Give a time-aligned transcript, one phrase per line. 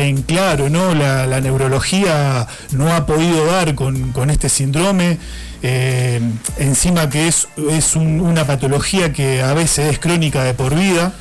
[0.00, 0.94] deja en claro, ¿no?
[0.94, 5.18] La, neurología no ha podido dar con, este síndrome.
[5.62, 6.20] Eh,
[6.58, 11.12] encima que es, es una patología que a veces es crónica de por vida.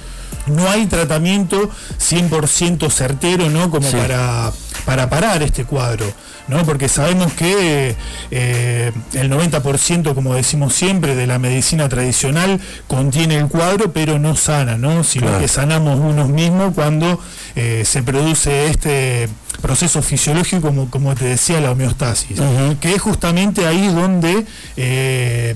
[0.48, 1.70] No hay tratamiento
[2.00, 3.70] 100% certero, ¿no?
[3.70, 4.52] Como para,
[4.90, 6.12] para parar este cuadro.
[6.48, 6.66] ¿no?
[6.66, 7.96] porque sabemos que
[8.32, 14.36] eh, el 90%, como decimos siempre, de la medicina tradicional contiene el cuadro, pero no
[14.36, 15.04] sana, ¿no?
[15.04, 17.22] sino que sanamos unos mismos cuando
[17.56, 19.30] eh, se produce este
[19.62, 22.42] proceso fisiológico, como, como te decía, la homeostasis,
[22.80, 24.44] que es justamente ahí donde...
[24.76, 25.56] Eh,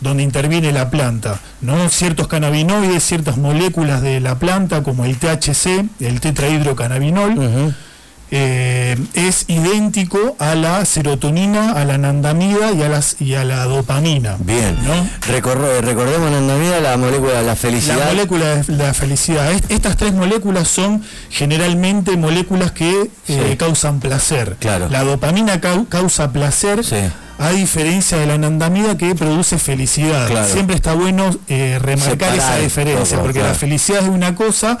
[0.00, 1.88] donde interviene la planta, ¿no?
[1.88, 7.74] Ciertos cannabinoides, ciertas moléculas de la planta, como el THC, el tetrahidrocannabinol,
[8.36, 13.64] eh, es idéntico a la serotonina, a la anandamida y a, las, y a la
[13.64, 14.36] dopamina.
[14.40, 15.08] Bien, ¿no?
[15.28, 17.96] recordemos anandamida, la molécula de la felicidad.
[17.96, 19.52] La molécula de la felicidad.
[19.68, 24.56] estas tres moléculas son generalmente moléculas que eh, causan placer.
[24.58, 24.88] Claro.
[24.88, 26.80] La dopamina causa placer.
[27.38, 30.28] a diferencia de la anandamida que produce felicidad.
[30.48, 34.78] Siempre está bueno eh, remarcar esa diferencia, porque la felicidad es una cosa,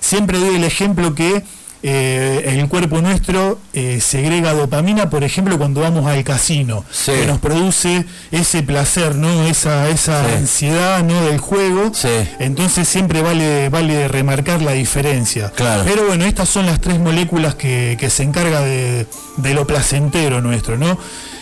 [0.00, 1.44] siempre doy el ejemplo que
[1.82, 7.38] eh, el cuerpo nuestro eh, segrega dopamina, por ejemplo, cuando vamos al casino, que nos
[7.38, 9.46] produce ese placer, ¿no?
[9.46, 11.24] Esa, esa ansiedad ¿no?
[11.24, 11.90] del juego.
[12.38, 15.52] Entonces siempre vale, vale remarcar la diferencia.
[15.84, 19.06] Pero bueno, estas son las tres moléculas que, se encarga de,
[19.36, 20.98] de lo placentero nuestro, ¿no?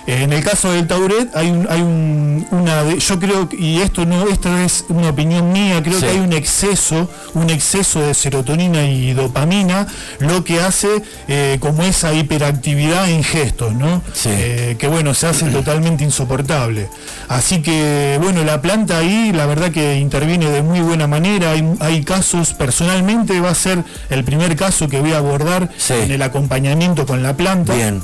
[0.09, 4.65] En el caso del Tauret hay, un, hay una, yo creo, y esto no, esta
[4.65, 9.87] es una opinión mía, creo que hay un exceso, un exceso de serotonina y dopamina,
[10.21, 14.01] lo que hace eh, como esa hiperactividad en gestos, ¿no?
[14.25, 16.89] Eh, que bueno, se hace totalmente insoportable.
[17.29, 22.03] Así que bueno, la planta ahí, la verdad que interviene de muy buena manera, hay,
[22.03, 27.05] casos, personalmente va a ser el primer caso que voy a abordar en el acompañamiento
[27.05, 27.75] con la planta.
[27.75, 28.01] Bien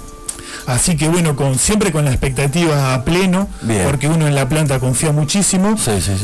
[0.67, 3.49] Así que bueno, con, siempre con la expectativa a pleno,
[3.85, 5.77] porque uno en la planta confía muchísimo.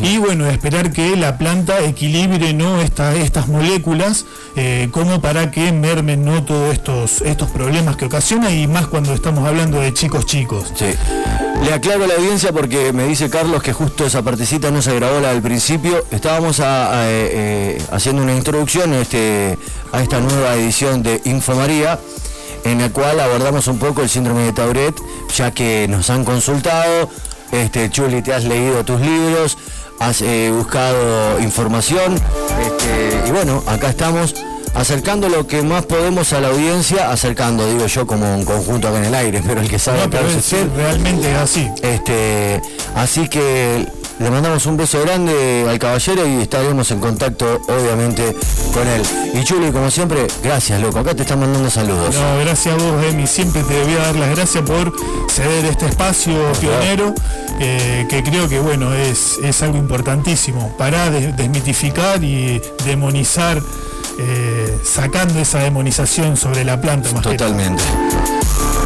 [0.02, 2.80] y bueno, esperar que la planta equilibre ¿no?
[2.80, 4.24] estas moléculas
[4.56, 6.42] eh, como para que mermen ¿no?
[6.44, 10.72] todos estos, estos problemas que ocasiona y más cuando estamos hablando de chicos chicos.
[11.62, 14.94] Le aclaro a la audiencia porque me dice Carlos que justo esa partecita no se
[14.94, 16.04] grabó la del principio.
[16.10, 19.58] Estábamos a, eh, eh, haciendo una introducción este,
[19.92, 21.98] a esta nueva edición de Infomaría
[22.64, 24.94] en el cual abordamos un poco el síndrome de Tauret,
[25.34, 27.08] ya que nos han consultado,
[27.52, 29.58] este, Chuli, te has leído tus libros,
[29.98, 32.14] has eh, buscado información,
[32.64, 34.34] este, y bueno, acá estamos
[34.74, 38.98] acercando lo que más podemos a la audiencia, acercando, digo yo, como un conjunto acá
[38.98, 41.68] en el aire, pero el que sabe no, pero es, realmente es así.
[41.82, 42.62] Este,
[42.94, 43.86] así que
[44.20, 48.36] le mandamos un beso grande al caballero y estaremos en contacto, obviamente,
[48.70, 49.00] con él.
[49.32, 50.98] Y Chuli, como siempre, gracias, loco.
[50.98, 52.14] Acá te están mandando saludos.
[52.14, 53.26] No, gracias a vos, Emi.
[53.26, 54.92] Siempre te voy a dar las gracias por
[55.30, 57.14] ceder este espacio pionero,
[57.60, 63.62] eh, que creo que, bueno, es, es algo importantísimo para desmitificar y demonizar,
[64.18, 67.12] eh, sacando esa demonización sobre la planta.
[67.12, 67.82] Más Totalmente.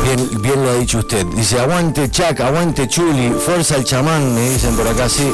[0.05, 1.25] Bien, bien lo ha dicho usted.
[1.35, 5.31] Dice, aguante Chac, aguante Chuli, fuerza al chamán, me dicen por acá, sí.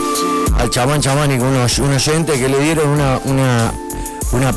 [0.58, 3.72] Al chamán chamánico, unos, un oyente que le dieron una, una,
[4.32, 4.52] una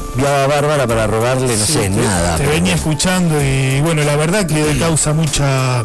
[0.47, 2.37] bárbara para robarle, no sé, nada.
[2.37, 5.83] Te venía escuchando y bueno, la verdad que causa mucha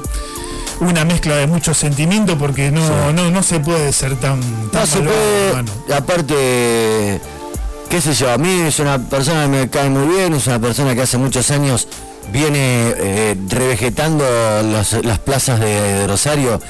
[0.80, 4.86] una mezcla de muchos sentimientos porque no, no, no se puede ser tan, tan no
[4.86, 7.20] se puede, aparte
[7.88, 10.58] qué sé yo, a mí es una persona que me cae muy bien, es una
[10.58, 11.88] persona que hace muchos años
[12.32, 14.24] viene eh, revegetando
[14.62, 16.60] las plazas de, Rosario.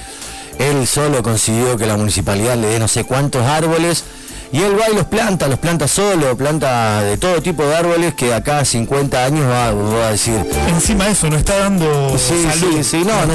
[0.59, 4.05] Él solo consiguió que la municipalidad le dé no sé cuántos árboles
[4.51, 8.15] y él va y los planta, los planta solo, planta de todo tipo de árboles
[8.15, 10.35] que acá 50 años va, a decir.
[10.69, 13.35] Encima de eso, no está dando sí, Sí, sí, no, no,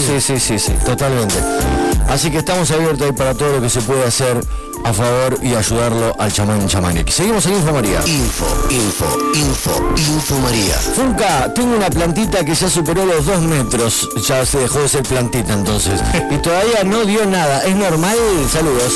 [0.00, 1.36] sí, sí, sí, sí, totalmente.
[2.08, 4.40] Así que estamos abiertos ahí para todo lo que se puede hacer
[4.84, 7.10] a favor y ayudarlo al chamán chamánico.
[7.10, 8.00] Seguimos en Info María.
[8.06, 10.74] Info, info, info, Info María.
[10.94, 14.08] Funca, tengo una plantita que ya superó los dos metros.
[14.26, 16.00] Ya se dejó de ser plantita entonces.
[16.30, 17.64] y todavía no dio nada.
[17.64, 18.16] ¿Es normal?
[18.50, 18.92] Saludos.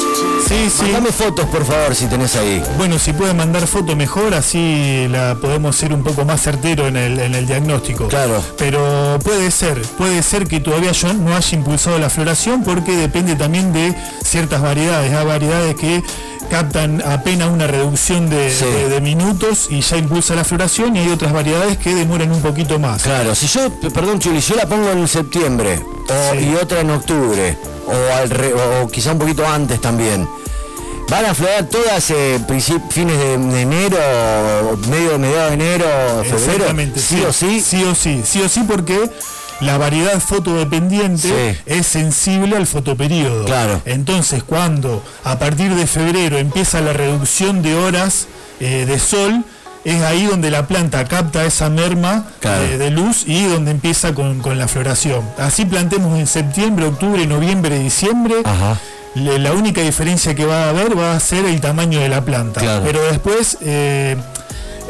[0.47, 0.91] Sí, sí.
[0.93, 2.62] Dame fotos, por favor, si tenés ahí.
[2.76, 6.97] Bueno, si pueden mandar foto mejor, así la podemos ser un poco más certero en
[6.97, 8.09] el, en el diagnóstico.
[8.09, 8.43] Claro.
[8.59, 13.37] Pero puede ser, puede ser que todavía yo no haya impulsado la floración porque depende
[13.37, 13.94] también de
[14.25, 15.12] ciertas variedades.
[15.12, 16.03] Hay variedades que
[16.50, 21.79] captan apenas una reducción de, minutos y ya impulsa la floración y hay otras variedades
[21.79, 23.03] que demoran un poquito más.
[23.03, 25.81] Claro, si yo, perdón Chuli, yo la pongo en septiembre
[26.38, 27.56] y otra en octubre
[27.87, 30.29] o, al o quizá un poquito antes también.
[31.09, 32.41] van a florear todas eh,
[32.91, 35.87] fines de, enero, medio de mediados de enero,
[36.25, 36.53] febrero.
[36.53, 37.61] Exactamente, sí, o sí.
[37.61, 39.11] Sí o sí, sí o sí porque
[39.61, 43.45] la variedad fotodependiente es sensible al fotoperíodo.
[43.45, 43.83] Claro.
[43.85, 48.27] Entonces, cuando a partir de febrero empieza la reducción de horas
[48.61, 49.45] eh, de sol,
[49.85, 54.43] es ahí donde la planta capta esa merma eh, de luz y donde empieza con,
[54.59, 55.23] la floración.
[55.39, 58.37] Así plantemos en septiembre, octubre, noviembre, diciembre.
[59.15, 62.61] la única diferencia que va a haber va a ser el tamaño de la planta.
[62.85, 64.17] Pero después, eh,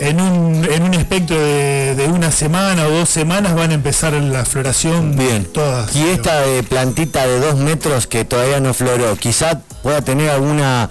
[0.00, 4.44] en, un, en un espectro de, una semana o dos semanas van a empezar la
[4.44, 5.44] floración Bien.
[5.44, 5.94] todas.
[5.94, 10.90] Y esta plantita de dos metros que todavía no floró, quizá pueda tener alguna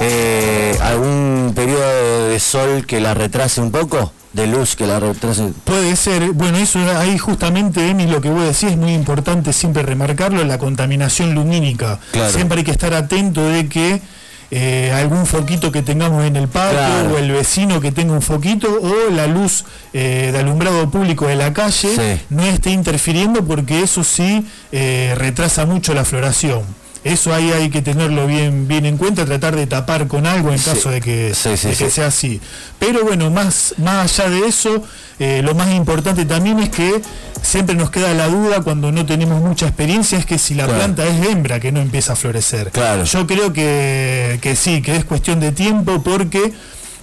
[0.00, 5.52] eh, algún periodo de sol que la retrase un poco, de luz que la retrase.
[5.64, 9.52] Puede ser, bueno, eso ahí justamente, Emi, lo que voy a decir es muy importante
[9.52, 11.98] siempre remarcarlo, la contaminación lumínica.
[12.30, 14.02] Siempre hay que estar atento de que
[14.50, 18.68] eh, algún foquito que tengamos en el patio o el vecino que tenga un foquito
[18.68, 24.04] o la luz eh, de alumbrado público de la calle no esté interfiriendo porque eso
[24.04, 26.62] sí retrasa mucho la floración.
[27.02, 30.58] Eso ahí hay que tenerlo bien, bien en cuenta, tratar de tapar con algo en
[30.58, 32.40] caso de que, sea así.
[32.78, 34.82] Pero bueno, más, más allá de eso,
[35.18, 37.00] eh, lo más importante también es que
[37.40, 41.06] siempre nos queda la duda cuando no tenemos mucha experiencia, es que si la planta
[41.06, 42.70] es hembra que no empieza a florecer.
[42.70, 43.04] Claro.
[43.04, 46.52] Yo creo que, sí, que es cuestión de tiempo porque...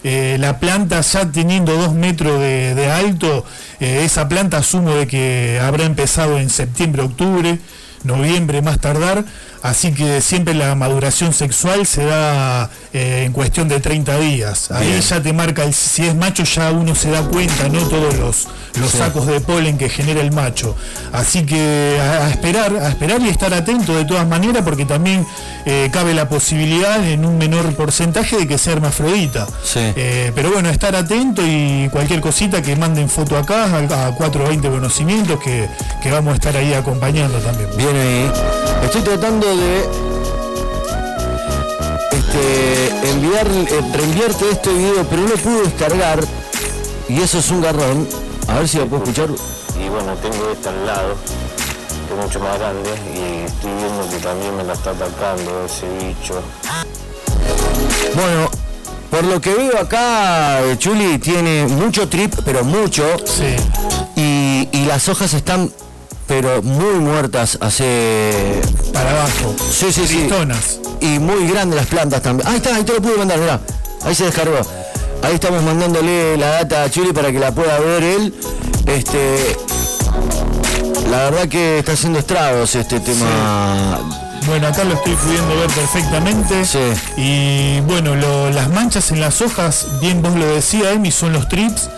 [0.03, 3.43] Eh, la planta ya teniendo dos metros de, alto,
[3.79, 7.59] eh, esa planta asumo de que habrá empezado en septiembre, octubre,
[8.03, 9.25] noviembre más tardar,
[9.61, 14.71] así que siempre la maduración sexual se da eh, en cuestión de 30 días.
[14.71, 18.15] Ahí ya te marca, el, si es macho ya uno se da cuenta, no todos
[18.17, 18.47] los,
[18.79, 20.75] los sacos de polen que genera el macho.
[21.11, 25.25] Así que a, esperar, a esperar y estar atento de todas maneras porque también
[25.65, 29.47] eh, cabe la posibilidad en un menor porcentaje de que sea hermafrodita.
[29.75, 35.39] Eh, pero bueno, estar atento y cualquier cosita que manden foto acá a, 420 conocimientos
[35.39, 35.67] que,
[36.01, 37.69] que vamos a estar ahí acompañando también.
[37.77, 38.31] Bien ahí.
[38.83, 39.89] Estoy tratando de
[42.11, 46.19] este, enviar, eh, reenviarte este video, pero no pude descargar
[47.09, 48.07] y eso es un garrón.
[48.47, 49.29] A ver si lo puedo escuchar.
[49.83, 51.15] Y bueno, tengo esta al lado,
[52.07, 55.87] que es mucho más grande, y estoy viendo que también me la está atacando ese
[55.97, 56.41] bicho.
[58.15, 58.49] Bueno,
[59.11, 63.03] por lo que veo acá, eh, Chuli tiene mucho trip, pero mucho.
[63.25, 63.55] Sí.
[64.15, 65.71] Y, y las hojas están
[66.27, 68.61] pero muy muertas hace
[68.93, 69.55] para abajo.
[69.71, 70.29] Sí, sí, sí.
[70.99, 72.47] Y muy grandes las plantas también.
[72.47, 73.59] Ahí está, ahí te lo pude mandar, mirá.
[74.03, 74.59] Ahí se descargó.
[75.23, 78.33] Ahí estamos mandándole la data a Chuli para que la pueda ver él.
[78.85, 79.57] Este.
[81.09, 83.99] La verdad que está haciendo estragos este tema.
[84.45, 86.65] Bueno, acá lo estoy pudiendo ver perfectamente.
[86.65, 86.79] Sí.
[87.17, 88.15] Y bueno,
[88.51, 91.89] las manchas en las hojas, bien vos lo decía, Emi, son los trips,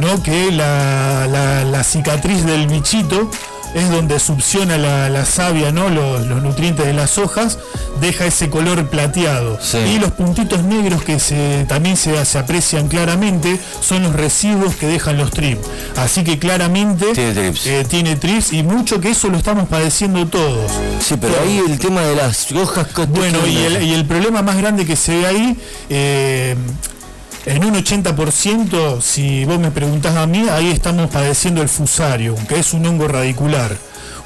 [0.00, 0.22] ¿no?
[0.22, 1.26] Que la,
[1.64, 3.30] la cicatriz del bichito
[3.74, 5.88] es donde succiona la, savia, ¿no?
[5.88, 7.58] Los, nutrientes de las hojas,
[8.00, 9.58] deja ese color plateado.
[9.86, 15.18] Y los puntitos negros que se, también se, aprecian claramente son los residuos que dejan
[15.18, 15.66] los trips.
[15.96, 17.06] Así que claramente
[17.88, 18.52] tiene trips.
[18.52, 20.70] y mucho que eso lo estamos padeciendo todos.
[21.00, 22.86] Sí, pero ahí el tema de las hojas...
[23.08, 25.56] Bueno, y el, y el, problema más grande que se ve ahí...
[25.88, 26.56] Eh,
[27.46, 32.58] en un 80%, si vos me preguntás a mí, ahí estamos padeciendo el fusario, que
[32.58, 33.76] es un hongo radicular,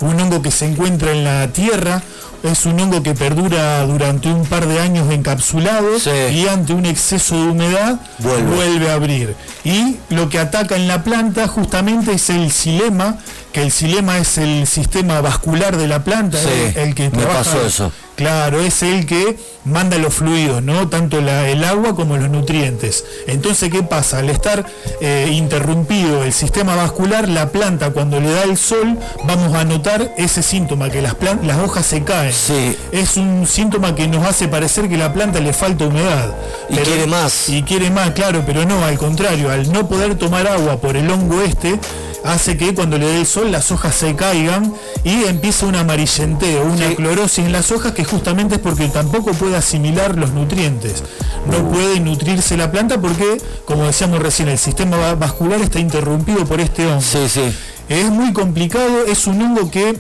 [0.01, 2.03] un hongo que se encuentra en la tierra,
[2.43, 5.89] es un hongo que perdura durante un par de años encapsulado
[6.31, 8.91] y ante un exceso de humedad vuelve.
[8.91, 9.35] a abrir.
[9.65, 13.17] Y lo que ataca en la planta justamente es el silema,
[13.55, 16.41] que el silema es el sistema vascular de la planta,
[16.75, 20.89] el, que trabaja, eso Claro, es el que manda los fluidos, ¿no?
[20.89, 23.05] Tanto el agua como los nutrientes.
[23.27, 24.19] Entonces, ¿qué pasa?
[24.19, 24.65] Al estar
[25.01, 30.15] eh, interrumpido el sistema vascular, la planta cuando le da el sol, vamos a notar
[30.17, 32.33] ese síntoma, que las, las hojas se caen.
[32.33, 32.77] Sí.
[32.93, 36.35] Es un síntoma que nos hace parecer que la planta le falta humedad.
[36.69, 37.49] Y quiere más.
[37.49, 41.11] Y quiere más, claro, pero no, al contrario, al no poder tomar agua por el
[41.11, 41.81] hongo este,
[42.25, 46.65] hace que cuando le dé el sol las hojas se caigan y empieza un amarillenteo,
[46.65, 51.05] una clorosis en las hojas que justamente es porque tampoco puede asimilar los nutrientes.
[51.47, 56.61] No puede nutrirse la planta porque, como decíamos recién, el sistema vascular está interrumpido por
[56.61, 57.03] este hongo.
[57.03, 57.55] Sí, sí.
[57.89, 59.95] Es muy complicado, es un hongo que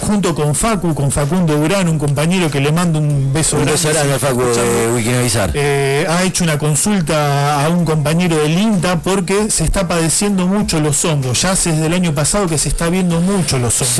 [0.00, 3.88] junto con Facu, con Facundo Durán, un compañero que le mando un beso un beso
[3.90, 9.50] grande a Facu de eh, ha hecho una consulta a un compañero del INTA porque
[9.50, 11.42] se está padeciendo mucho los hongos.
[11.42, 13.94] Ya hace desde el año pasado que se está viendo mucho los hongos.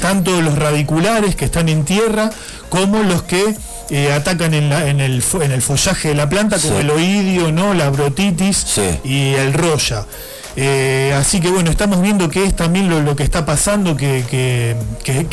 [0.00, 2.30] Tanto los radiculares que están en tierra
[2.68, 3.54] como los que
[3.90, 7.74] eh, atacan en, en, el, en el follaje de la planta, como el oidio, ¿no?
[7.74, 10.06] la brotitis y el roya.
[10.56, 14.76] Eh, así que bueno, estamos viendo que es también lo, que está pasando, que,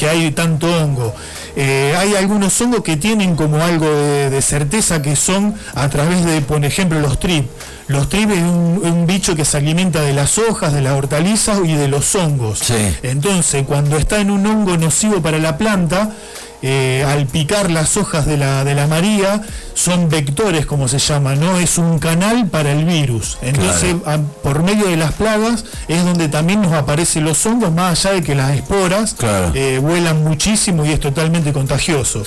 [0.10, 1.14] hay tanto hongo.
[1.56, 6.42] Eh, hay algunos hongos que tienen como algo de, certeza que son a través de,
[6.42, 7.50] por ejemplo, los trip.
[7.88, 11.74] Los trip es un, bicho que se alimenta de las hojas, de las hortalizas y
[11.74, 12.60] de los hongos.
[13.02, 16.12] Entonces, cuando está en un hongo nocivo para la planta,
[16.62, 19.42] eh, al picar las hojas de la, de la María,
[19.78, 21.60] son vectores, como se llama, ¿no?
[21.60, 23.38] Es un canal para el virus.
[23.42, 23.96] Entonces,
[24.42, 28.24] por medio de las plagas es donde también nos aparecen los hongos, más allá de
[28.24, 29.16] que las esporas
[29.54, 32.24] eh, vuelan muchísimo y es totalmente contagioso.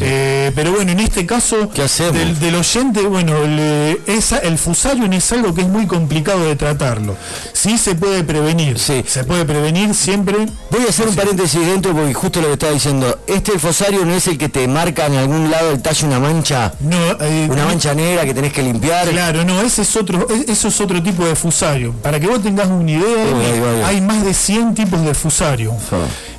[0.00, 5.68] Eh, pero bueno, en este caso del, oyente, bueno, el fusarium es algo que es
[5.68, 7.16] muy complicado de tratarlo.
[7.52, 10.46] Sí se puede prevenir, se puede prevenir siempre.
[10.70, 14.14] Voy a hacer un paréntesis dentro porque justo lo que estaba diciendo, este fosario no
[14.14, 17.64] es el que te marca en algún lado el tallo una mancha, no, eh, una
[17.64, 19.08] mancha negra que tenés que limpiar.
[19.08, 21.94] Claro, no, ese es otro, eso es otro tipo de fusario.
[22.02, 25.74] Para que vos tengas una idea, hay más de 100 tipos de fusario.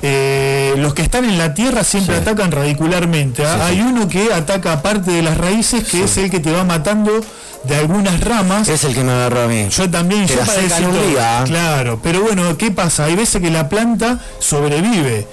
[0.00, 3.44] Eh, los que están en la tierra siempre atacan radicularmente.
[3.44, 3.66] ¿ah?
[3.66, 7.20] hay uno que ataca parte de las raíces, que es el que te va matando
[7.66, 8.68] de algunas ramas.
[8.68, 9.68] Es el que me agarró a mí.
[9.70, 10.36] Yo también, yo
[11.08, 11.42] día.
[11.46, 13.04] Claro, pero bueno, ¿qué pasa?
[13.04, 15.26] Hay veces que la planta sobrevive.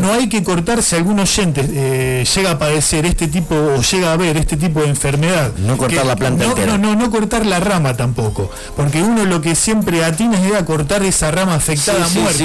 [0.00, 4.36] No, hay que cortarse algunos eh, llega a padecer este tipo o llega a ver
[4.36, 5.52] este tipo de enfermedad.
[5.58, 6.78] No cortar la planta no, entera.
[6.78, 8.50] No, no, cortar la rama tampoco.
[8.76, 12.44] Porque uno lo que siempre atina es a cortar esa rama afectada muerta.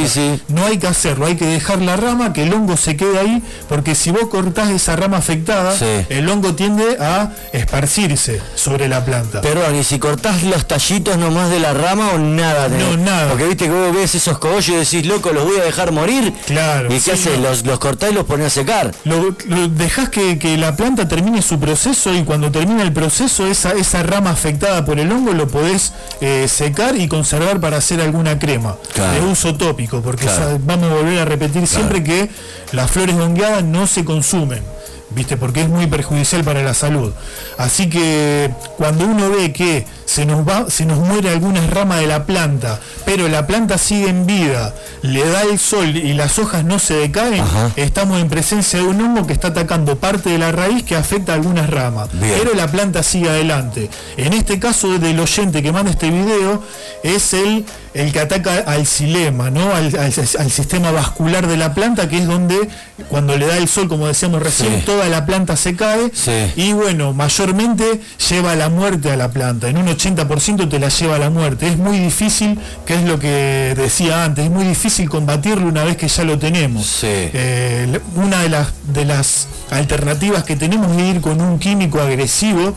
[0.49, 3.43] no hay que hacerlo, hay que dejar la rama, que el hongo se quede ahí,
[3.67, 5.75] porque si vos cortás esa rama afectada,
[6.09, 9.24] el hongo tiende a esparcirse sobre la planta.
[9.41, 12.67] Perdón, y si cortás los tallitos nomás de la rama o nada.
[12.69, 13.29] No, nada.
[13.29, 16.33] Porque viste que vos ves esos cogollos y decís, loco, los voy a dejar morir.
[16.45, 16.93] Claro.
[16.93, 17.39] ¿Y qué haces?
[17.39, 18.93] Los, los cortás y los pones a secar.
[19.03, 19.35] Lo,
[19.69, 24.31] dejás que, la planta termine su proceso y cuando termina el proceso, esa, esa rama
[24.31, 29.25] afectada por el hongo lo podés eh, secar y conservar para hacer alguna crema de
[29.25, 30.27] uso tópico, porque
[30.61, 32.29] vamos a volver a repetir siempre que
[32.71, 34.74] las flores hongueadas no se consumen.
[35.11, 35.37] ¿Viste?
[35.37, 37.13] Porque es muy perjudicial para la salud.
[37.57, 42.07] Así que cuando uno ve que se nos va, se nos muere alguna rama de
[42.07, 46.63] la planta, pero la planta sigue en vida, le da el sol y las hojas
[46.63, 47.43] no se decaen,
[47.75, 51.33] estamos en presencia de un hongo que está atacando parte de la raíz que afecta
[51.33, 52.09] a algunas ramas.
[52.19, 53.89] Pero la planta sigue adelante.
[54.17, 56.63] En este caso del oyente que manda este video
[57.03, 59.73] es el el que ataca al silema, ¿no?
[59.73, 62.67] Al, sistema vascular de la planta, que es donde
[63.07, 66.11] cuando le da el sol, como decíamos recién, toda la planta se cae
[66.57, 69.69] y bueno, mayormente lleva a la muerte a la planta.
[69.69, 71.67] En un 80% te la lleva a la muerte.
[71.67, 75.97] Es muy difícil, que es lo que decía antes, es muy difícil combatirlo una vez
[75.97, 76.99] que ya lo tenemos.
[77.03, 82.75] Eh, una de las, de las alternativas que tenemos es ir con un químico agresivo,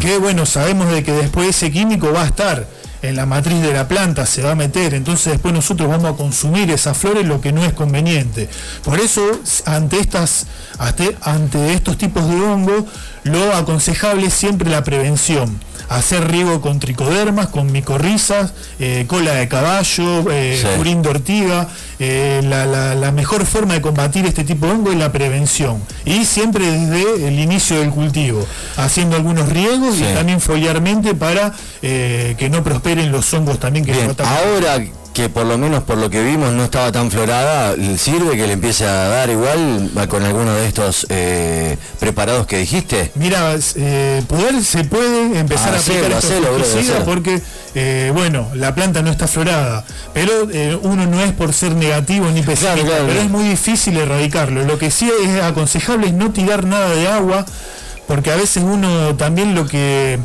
[0.00, 2.66] que bueno, sabemos de que después ese químico va a estar
[3.02, 6.16] en la matriz de la planta, se va a meter, entonces después nosotros vamos a
[6.16, 8.48] consumir esas flores, lo que no es conveniente.
[8.82, 9.22] Por eso,
[9.66, 10.46] ante, estas,
[11.22, 12.84] ante estos tipos de hongos,
[13.24, 19.48] lo aconsejable es siempre la prevención hacer riego con tricodermas, con micorrizas, eh, cola de
[19.48, 21.68] caballo, eh, de ortiga.
[21.98, 25.82] Eh, la, mejor forma de combatir este tipo de hongo es la prevención.
[26.04, 32.34] Y siempre desde el inicio del cultivo, haciendo algunos riegos y también foliarmente para eh,
[32.38, 34.78] que no prosperen los hongos también que Ahora
[35.16, 38.52] que por lo menos por lo que vimos no estaba tan florada, ¿sirve que le
[38.52, 43.12] empiece a dar igual con alguno de estos eh, preparados que dijiste?
[43.14, 47.40] Mira, eh, poder se puede empezar a aplicar estos porque,
[47.74, 50.30] eh, bueno, la planta no está florada, pero
[50.82, 54.64] uno no es por ser negativo ni pesado, pero es muy difícil erradicarlo.
[54.64, 57.46] Lo que sí es aconsejable es no tirar nada de agua,
[58.06, 60.18] porque a veces uno también lo que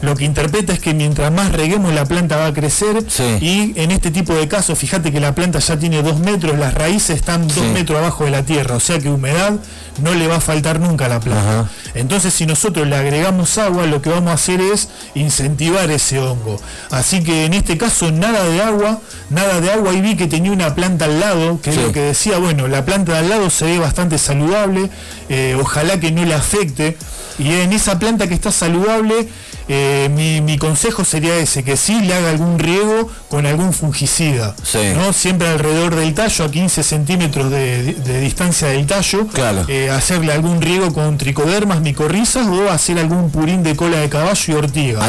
[0.00, 3.04] lo que interpreta es que mientras más reguemos la planta va a crecer
[3.40, 6.74] y en este tipo de casos, fíjate que la planta ya tiene dos metros, las
[6.74, 9.54] raíces están dos metros abajo de la tierra, o sea que humedad
[10.02, 11.68] no le va a faltar nunca a la planta.
[11.94, 16.60] Entonces si nosotros le agregamos agua, lo que vamos a hacer es incentivar ese hongo.
[16.90, 19.00] Así que en este caso nada de agua,
[19.30, 22.00] nada de agua y vi que tenía una planta al lado, que es lo que
[22.00, 24.90] decía, bueno, la planta de al lado se ve bastante saludable,
[25.28, 26.96] eh, ojalá que no le afecte.
[27.38, 29.28] Y en esa planta que está saludable,
[29.68, 30.08] eh,
[30.42, 34.54] mi, consejo sería ese, que sí le haga algún riego con algún fungicida,
[34.96, 35.12] ¿no?
[35.12, 39.26] Siempre alrededor del tallo, a 15 centímetros de, distancia del tallo,
[39.68, 44.44] eh, hacerle algún riego con tricodermas, micorrizas o hacer algún purín de cola de caballo
[44.46, 45.00] y ortiga.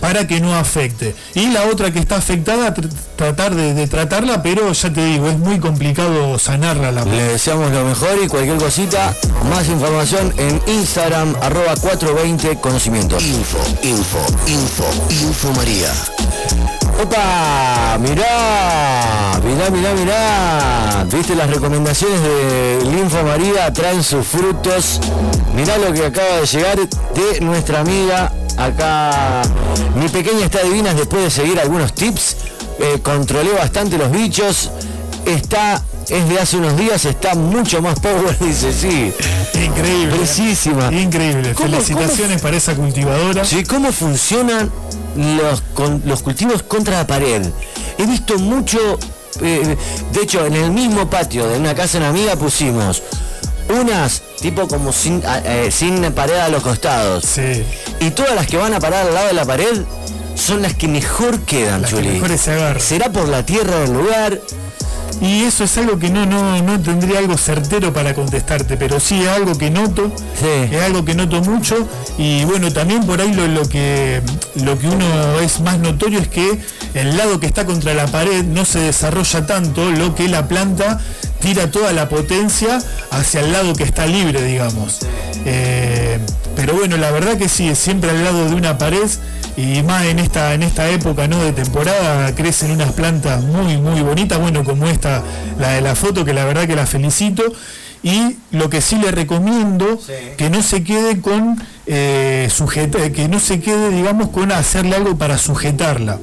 [0.00, 1.14] Para que no afecte.
[1.34, 2.74] Y la otra que está afectada,
[3.16, 6.92] tratar de, tratarla, pero ya te digo, es muy complicado sanarla.
[6.92, 9.14] La Le deseamos lo mejor y cualquier cosita,
[9.48, 13.22] más información en Instagram, arroba 420 conocimientos.
[13.24, 13.58] Info,
[14.02, 15.92] info, info, info María.
[17.00, 21.06] Opa, mirá, mirá, mirá, mirá.
[21.06, 25.00] Viste las recomendaciones de Linfo María traen sus frutos.
[25.54, 29.42] Mirá lo que acaba de llegar de nuestra amiga acá.
[29.94, 32.36] Mi pequeña está divina después de seguir algunos tips.
[32.80, 34.72] Eh, controlé bastante los bichos.
[35.24, 39.12] Está es de hace unos días, está mucho más power, dice, sí.
[39.54, 40.16] Increíble.
[40.16, 40.92] Precisísima.
[40.92, 41.54] Increíble.
[41.54, 43.44] Felicitaciones para esa cultivadora.
[43.44, 44.70] Sí, ¿cómo funcionan
[45.16, 45.62] los,
[46.04, 47.42] los cultivos contra la pared?
[47.98, 48.78] He visto mucho,
[49.40, 49.76] eh,
[50.12, 53.02] de hecho, en el mismo patio de una casa en amiga pusimos
[53.68, 57.24] unas tipo como sin, eh, sin pared a los costados.
[57.24, 57.64] Sí.
[58.00, 59.82] Y todas las que van a parar al lado de la pared
[60.34, 61.92] son las que mejor quedan, las
[62.82, 64.40] ¿Será por la tierra del lugar?
[65.20, 69.22] Y eso es algo que no, no, no tendría algo certero para contestarte, pero sí
[69.22, 70.10] es algo que noto,
[70.42, 71.86] es algo que noto mucho.
[72.18, 74.20] Y bueno, también por ahí lo, lo, que,
[74.56, 76.58] lo que uno es más notorio es que
[76.94, 81.00] el lado que está contra la pared no se desarrolla tanto, lo que la planta
[81.40, 85.00] tira toda la potencia hacia el lado que está libre, digamos.
[85.44, 86.18] Eh,
[86.56, 89.08] pero bueno, la verdad que sí, siempre al lado de una pared
[89.56, 91.42] y más en esta, en esta época ¿no?
[91.42, 95.22] de temporada crecen unas plantas muy, muy bonitas, bueno, como esta,
[95.58, 97.42] la de la foto, que la verdad que la felicito.
[98.04, 100.00] Y lo que sí le recomiendo,
[100.36, 102.48] que no se quede con eh,
[103.14, 106.18] que no se quede, digamos, con hacerle algo para sujetarla.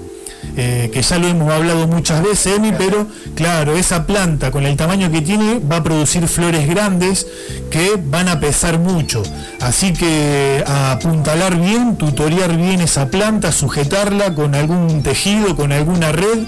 [0.57, 4.75] Eh, que ya lo hemos hablado muchas veces, Emi, pero claro, esa planta con el
[4.75, 7.27] tamaño que tiene va a producir flores grandes
[7.69, 9.21] que van a pesar mucho.
[9.61, 16.11] Así que a apuntalar bien, tutoriar bien esa planta, sujetarla con algún tejido, con alguna
[16.11, 16.39] red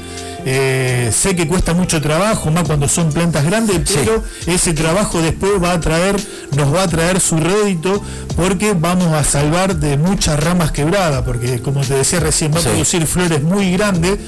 [0.46, 5.52] eh, sé que cuesta mucho trabajo, más cuando son plantas grandes, pero ese trabajo después
[5.62, 6.16] va a traer,
[6.56, 8.02] nos va a traer su rédito
[8.36, 12.64] porque vamos a salvar de muchas ramas quebradas, porque como te decía recién, va a
[12.64, 14.20] producir flores muy grandes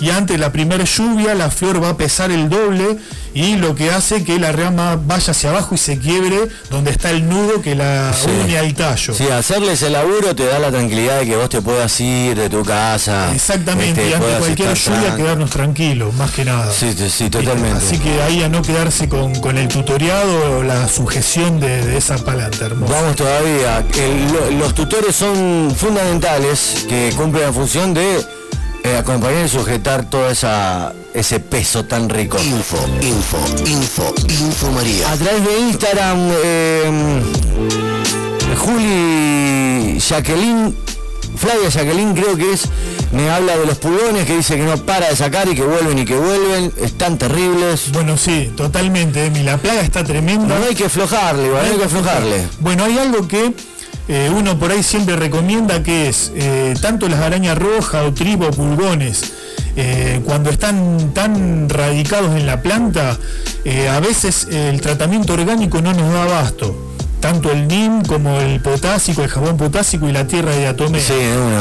[0.00, 2.98] y ante la primera lluvia la flor va a pesar el doble
[3.34, 7.10] y lo que hace que la rama vaya hacia abajo y se quiebre donde está
[7.10, 9.14] el nudo que la une al tallo.
[9.14, 12.48] Sí, hacerle ese laburo te da la tranquilidad de que vos te puedas ir de
[12.48, 13.32] tu casa.
[13.32, 16.72] Exactamente, y ante cualquier lluvia quedarnos tranquilos, más que nada.
[16.72, 17.84] Sí, sí, totalmente.
[17.84, 22.66] Así que ahí a no quedarse con, el tutoriado o la sujeción de, esa palanta
[22.66, 22.92] hermosa.
[22.92, 23.84] Vamos todavía.
[24.58, 28.24] los tutores son fundamentales que cumplen la función de
[28.84, 32.38] eh, acompañar y sujetar todo esa, ese peso tan rico.
[32.42, 35.10] Info, info, info, info María.
[35.10, 37.22] A través de Instagram, eh,
[38.56, 40.74] Juli Jacqueline,
[41.36, 42.68] Flavia Jacqueline creo que es,
[43.12, 45.98] me habla de los pulgones, que dice que no para de sacar y que vuelven
[45.98, 47.90] y que vuelven, están terribles.
[47.92, 50.58] Bueno, sí, totalmente, Emi, la plaga está tremenda.
[50.58, 52.48] No hay que aflojarle, no hay que aflojarle.
[52.60, 53.54] Bueno, hay algo que
[54.08, 58.50] eh, uno por ahí siempre recomienda que es eh, tanto las arañas rojas o tribo
[58.50, 59.32] pulgones,
[59.76, 63.18] eh, cuando están tan radicados en la planta,
[63.90, 66.89] a veces el tratamiento orgánico no nos da abasto
[67.20, 71.00] tanto el NIM como el potásico, el jabón potásico y la tierra de atomé.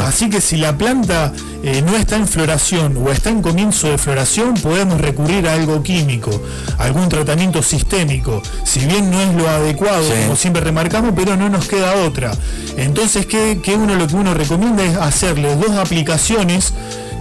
[0.07, 3.97] Así que si la planta eh, no está en floración o está en comienzo de
[3.97, 6.31] floración, podemos recurrir a algo químico,
[6.77, 8.41] algún tratamiento sistémico.
[8.63, 12.31] Si bien no es lo adecuado, como siempre remarcamos, pero no nos queda otra.
[12.77, 16.73] Entonces, ¿qué, uno lo que uno recomienda es hacerle dos aplicaciones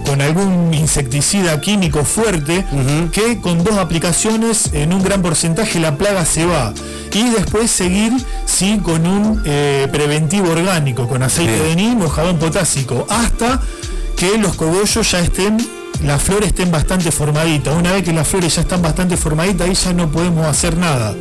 [0.05, 2.65] con algún insecticida químico fuerte,
[3.11, 6.73] que con dos aplicaciones en un gran porcentaje la plaga se va.
[7.13, 8.13] Y después seguir
[8.45, 13.61] sí, con un eh, preventivo orgánico, con aceite de neem o jabón potásico, hasta
[14.15, 15.57] que los cogollos ya estén
[16.03, 17.75] las flores estén bastante formaditas.
[17.75, 21.15] Una vez que las flores ya están bastante formaditas, ahí ya no podemos hacer nada.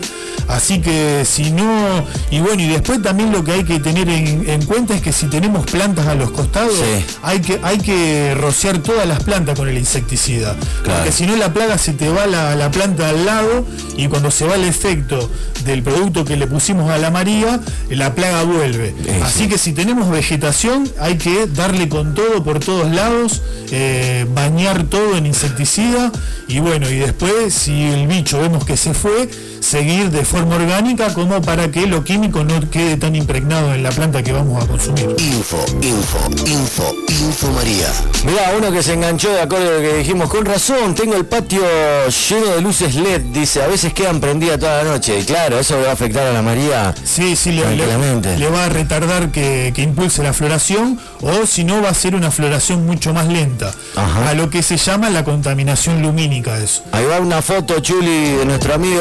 [0.46, 4.64] Así que si no, y bueno, y después también lo que hay que tener en,
[4.64, 6.74] cuenta es que si tenemos plantas a los costados,
[7.22, 10.56] hay, que, hay que rociar todas las plantas con el insecticida.
[10.84, 13.64] Porque si no la plaga se te va la, la planta al lado
[13.96, 15.30] y cuando se va el efecto
[15.64, 17.60] del producto que le pusimos a la María,
[17.90, 18.94] la plaga vuelve.
[19.22, 24.67] Así que si tenemos vegetación hay que darle con todo por todos lados, eh, bañar
[24.76, 26.12] todo en insecticida
[26.46, 29.28] y bueno, y después si el bicho vemos que se fue,
[29.60, 33.90] seguir de forma orgánica como para que lo químico no quede tan impregnado en la
[33.90, 35.14] planta que vamos a consumir.
[35.18, 37.92] Info, info, info, info María.
[38.24, 41.26] Mirá, uno que se enganchó de acuerdo a lo que dijimos, con razón, tengo el
[41.26, 41.60] patio
[42.08, 45.18] lleno de luces LED, dice, a veces quedan prendidas toda la noche.
[45.20, 46.94] Y claro, eso va a afectar a la María.
[47.04, 51.90] Sí, sí, le, le, va a retardar que, impulse la floración o si no va
[51.90, 53.72] a ser una floración mucho más lenta.
[53.96, 56.82] A lo que se llama la contaminación lumínica eso.
[56.92, 59.00] Ahí va una foto, Chuli, de nuestro amigo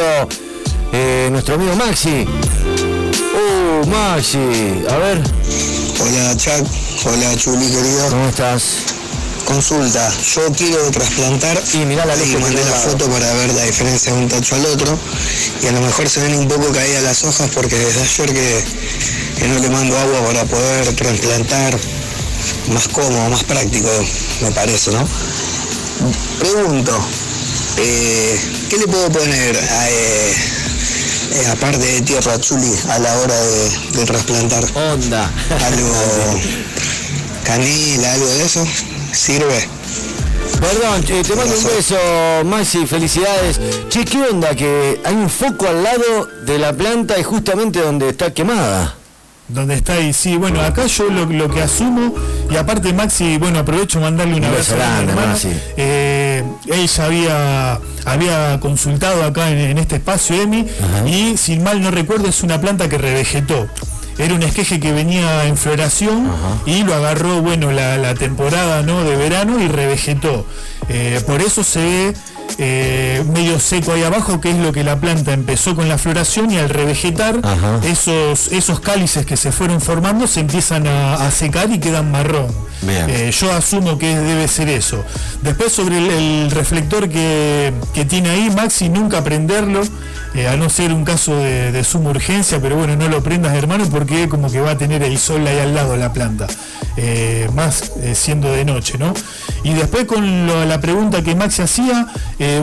[0.91, 2.25] eh, nuestro amigo Maxi.
[2.25, 4.37] Uh, Maxi,
[4.89, 5.21] a ver.
[5.99, 6.65] Hola Chuck,
[7.05, 8.09] hola Chuli querido.
[8.09, 8.63] ¿Cómo estás?
[9.45, 14.11] Consulta, yo quiero trasplantar y mira la y mandé la foto para ver la diferencia
[14.11, 14.99] de un tacho al otro
[15.63, 19.47] y a lo mejor se ven un poco caídas las hojas porque desde ayer que,
[19.47, 21.79] no le mando agua para poder trasplantar
[22.73, 23.89] más cómodo, más práctico,
[24.41, 25.07] me parece, ¿no?
[26.39, 26.99] Pregunto,
[27.77, 30.35] eh, ¿qué le puedo poner a, eh,
[31.31, 33.35] eh, aparte de tierra chuli a la hora
[33.93, 34.63] de, trasplantar.
[34.93, 35.29] Onda.
[35.65, 36.39] Algo
[37.43, 38.67] canela, algo de eso.
[39.13, 39.69] ¿Sirve?
[40.59, 41.95] Perdón, te mando un beso,
[42.45, 43.59] Maxi, felicidades.
[43.89, 44.55] Che, ¿qué onda?
[44.55, 48.96] Que hay un foco al lado de la planta y justamente donde está quemada
[49.47, 50.13] donde está ahí.
[50.13, 52.13] Sí, bueno, acá yo lo, que asumo,
[52.49, 55.35] y aparte Maxi, bueno, aprovecho mandarle una vez a mi hermana.
[55.77, 60.65] Eh, ella había, había consultado acá en, este espacio EMI
[61.05, 63.67] y sin mal no recuerdo es una planta que revegetó.
[64.17, 66.27] Era un esqueje que venía en floración
[66.65, 69.03] y lo agarró, bueno, la, temporada ¿no?
[69.03, 70.45] de verano y revegetó.
[70.89, 72.13] Eh, por eso se ve
[72.57, 76.51] eh, medio seco ahí abajo, que es lo que la planta empezó con la floración
[76.51, 77.39] y al revegetar,
[77.83, 82.47] esos, esos cálices que se fueron formando se empiezan a, secar y quedan marrón.
[82.87, 85.03] Eh, yo asumo que debe ser eso.
[85.41, 89.81] Después sobre el, reflector que, que, tiene ahí, Maxi, nunca prenderlo.
[90.37, 93.85] Eh, a no ser un caso de, suma urgencia, pero bueno, no lo prendas hermano
[93.89, 96.45] porque como que va a tener el sol ahí al lado la planta,
[96.95, 99.15] eh, más eh, siendo de noche, ¿no?
[99.63, 102.05] Y después con la pregunta que Max hacía,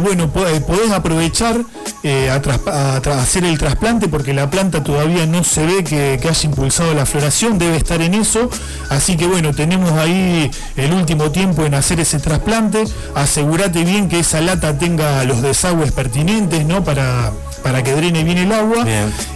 [0.02, 1.62] bueno, podés aprovechar
[2.04, 7.04] a, hacer el trasplante porque la planta todavía no se ve que, haya impulsado la
[7.04, 8.48] floración, debe estar en eso,
[8.88, 12.84] así que bueno, tenemos ahí el último tiempo en hacer ese trasplante,
[13.16, 16.84] asegúrate bien que esa lata tenga los desagües pertinentes, ¿no?
[16.84, 17.32] Para
[17.64, 18.84] para que drene bien el agua.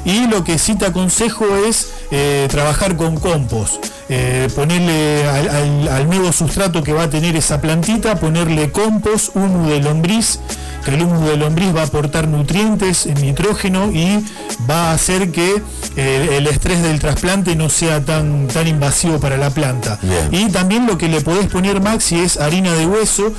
[0.04, 3.86] Y lo que sí te aconsejo es eh, trabajar con compost.
[4.10, 9.80] Eh, ponerle al, nuevo sustrato que va a tener esa plantita, ponerle compost, humo de
[9.80, 10.40] lombriz,
[10.88, 14.24] que el humo de lombriz va a aportar nutrientes, nitrógeno y
[14.68, 15.62] va a hacer que
[15.96, 19.98] eh, el estrés del trasplante no sea tan, tan invasivo para la planta.
[20.30, 23.32] Y también lo que le podés poner, Maxi, es harina de hueso,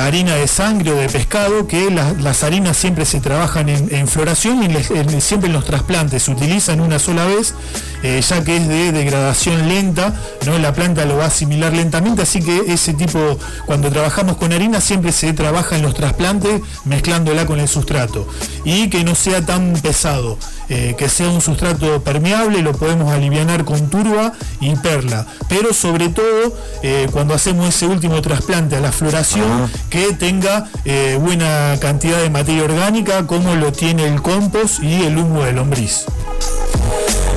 [0.00, 5.20] harina de sangre o de pescado, que las harinas siempre se trabajan en, floración y
[5.20, 7.54] siempre en los trasplantes se utilizan una sola vez,
[8.02, 10.14] ya que es de degradación lenta
[10.46, 10.58] ¿no?
[10.58, 14.80] La planta lo va a asimilar lentamente, así que ese tipo, cuando trabajamos con harina,
[14.80, 18.28] siempre se trabaja en los trasplantes mezclándola con el sustrato.
[18.64, 23.40] Y que no sea tan pesado, eh, que sea un sustrato permeable, lo podemos aliviar
[23.64, 25.26] con turba y perla.
[25.48, 31.18] Pero sobre todo, eh, cuando hacemos ese último trasplante a la floración, que tenga eh,
[31.20, 36.04] buena cantidad de materia orgánica, como lo tiene el compost y el humo de lombriz.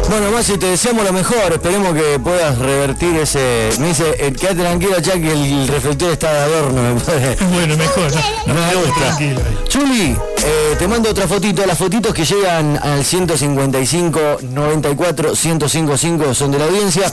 [0.10, 1.54] Bueno, Masi, te deseamos lo mejor.
[1.54, 3.70] Esperemos que puedas revertir ese.
[3.80, 6.82] Me dice, eh, quédate tranquilo, ya que el reflector está de adorno.
[7.54, 8.12] bueno, mejor.
[8.46, 9.18] No, me gusta.
[9.68, 11.66] Chuli, eh, te mando otra fotito.
[11.66, 17.12] Las fotitos que llegan al 155 94 1055 son de la audiencia.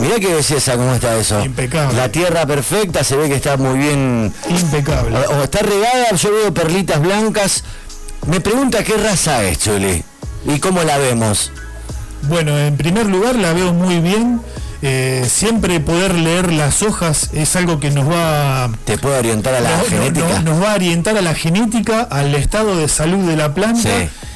[0.00, 1.44] Mirá qué belleza cómo está eso.
[1.44, 1.96] Impecable.
[1.96, 4.32] La tierra perfecta, se ve que está muy bien.
[4.48, 5.18] Impecable.
[5.18, 7.64] O, está regada, yo veo perlitas blancas.
[8.26, 10.02] Me pregunta qué raza es, Chuli.
[10.46, 11.52] ¿Y cómo la vemos?
[12.28, 14.40] Bueno, en primer lugar la veo muy bien.
[14.84, 19.60] Eh, siempre poder leer las hojas es algo que nos va te puede orientar a
[19.60, 23.54] la genética nos va a orientar a la genética al estado de salud de la
[23.54, 23.88] planta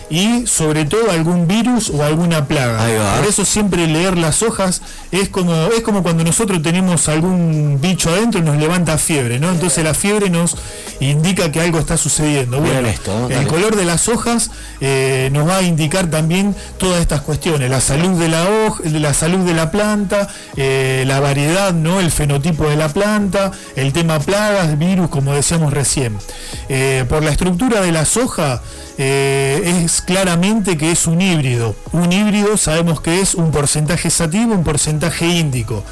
[0.08, 3.16] y sobre todo algún virus o alguna plaga.
[3.16, 8.10] Por eso siempre leer las hojas es como, es como cuando nosotros tenemos algún bicho
[8.10, 9.50] adentro y nos levanta fiebre, ¿no?
[9.50, 10.56] Entonces la fiebre nos
[11.00, 12.60] indica que algo está sucediendo.
[12.60, 12.88] Bueno,
[13.30, 17.80] el color de las hojas eh, nos va a indicar también todas estas cuestiones, la
[17.80, 22.00] salud de la hoja, la salud de la planta, eh, la variedad, ¿no?
[22.00, 26.16] El fenotipo de la planta, el tema plagas, virus, como decíamos recién.
[26.68, 28.60] Eh, por la estructura de las hojas,
[28.98, 31.76] eh, es claramente que es un híbrido.
[31.92, 35.84] Un híbrido sabemos que es un porcentaje sativo, un porcentaje índico.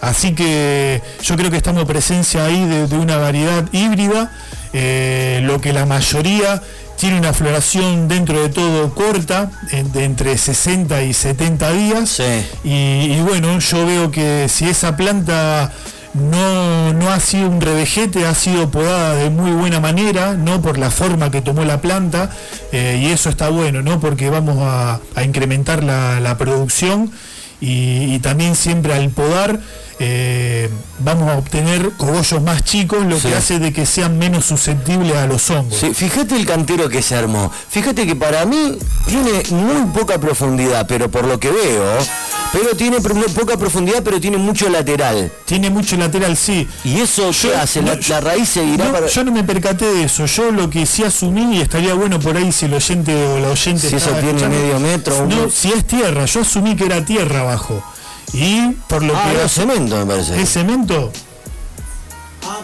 [0.00, 4.30] Así que yo creo que estamos presencia ahí de, una variedad híbrida,
[4.72, 6.62] eh, lo que la mayoría
[6.96, 9.50] tiene una floración dentro de todo corta,
[9.92, 12.22] de entre 60 y 70 días.
[12.62, 15.72] y bueno, yo veo que si esa planta
[16.14, 20.90] no, ha sido un revejete, ha sido podada de muy buena manera, no por la
[20.90, 22.30] forma que tomó la planta,
[22.70, 24.00] eh, y eso está bueno, ¿no?
[24.00, 27.10] Porque vamos a, incrementar la, producción
[27.60, 29.60] y, también siempre al podar
[29.98, 35.14] eh, vamos a obtener cogollos más chicos, lo que hace de que sean menos susceptibles
[35.16, 35.80] a los hongos.
[35.94, 37.52] fíjate el cantero que se armó.
[37.70, 41.84] Fíjate que para mí tiene muy poca profundidad, pero por lo que veo,
[42.52, 45.32] pero tiene poca profundidad, pero tiene mucho lateral.
[45.46, 46.68] Tiene mucho lateral, sí.
[46.84, 47.80] ¿Y eso yo, hace?
[47.82, 49.06] La, raíz seguirá para...
[49.06, 50.26] Yo no me percaté de eso.
[50.26, 53.48] Yo lo que sí asumí, y estaría bueno por ahí si el oyente o la
[53.48, 53.88] oyente...
[53.88, 55.26] Si eso tiene medio metro...
[55.26, 56.26] No, si es tierra.
[56.26, 57.82] Yo asumí que era tierra abajo.
[58.34, 59.44] Y por lo ah, que...
[59.44, 60.40] es cemento, me parece.
[60.40, 61.10] ¿Es cemento?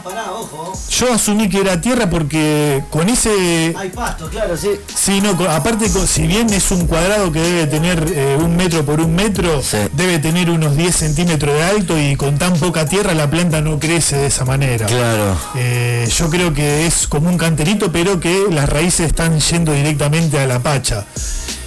[0.02, 0.72] Pará, ojo.
[0.90, 3.74] Yo asumí que era tierra porque con ese...
[3.76, 4.70] Hay pasto, claro, sí.
[4.94, 9.00] Sí, no, aparte, si bien es un cuadrado que debe tener eh, un metro por
[9.00, 9.60] un metro,
[9.92, 13.78] debe tener unos 10 centímetros de alto y con tan poca tierra la planta no
[13.78, 14.86] crece de esa manera.
[14.86, 15.36] Claro.
[15.56, 20.38] Eh, yo creo que es como un canterito, pero que las raíces están yendo directamente
[20.38, 21.04] a la pacha.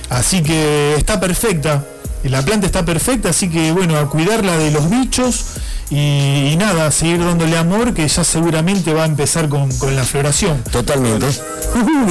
[0.10, 1.86] Así que está perfecta.
[2.24, 5.46] La planta está perfecta, así que bueno, a cuidarla de los bichos
[5.94, 10.64] y, nada, seguir dándole amor que ya seguramente va a empezar con, la floración.
[10.64, 11.26] Totalmente.
[11.74, 12.10] Uh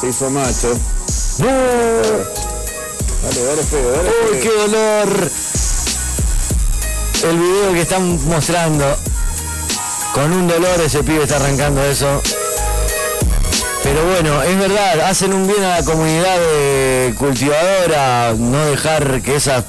[0.00, 0.78] Se hizo macho.
[1.38, 1.46] ¡No!
[3.22, 5.30] Dale, dale feo, dale ¡Uy, qué dolor!
[7.24, 8.96] El video que están mostrando.
[10.12, 12.20] Con un dolor ese pibe está arrancando eso.
[13.82, 16.38] Pero bueno, es verdad, hacen un bien a la comunidad
[17.18, 19.64] cultivadora, no dejar que esas,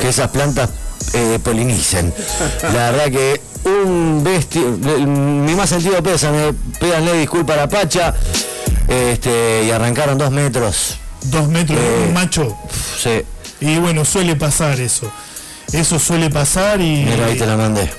[0.00, 0.70] que esas plantas
[1.14, 2.12] eh, polinicen.
[2.62, 8.14] La verdad que un bestia, mi más sentido pésame, pídanle disculpa a la Pacha,
[8.88, 10.98] este, y arrancaron dos metros.
[11.22, 12.56] Dos metros de un eh, macho.
[12.98, 13.22] Sí.
[13.60, 15.10] Y bueno, suele pasar eso.
[15.72, 17.04] Eso suele pasar y.
[17.04, 17.90] Mira, ahí te la mandé.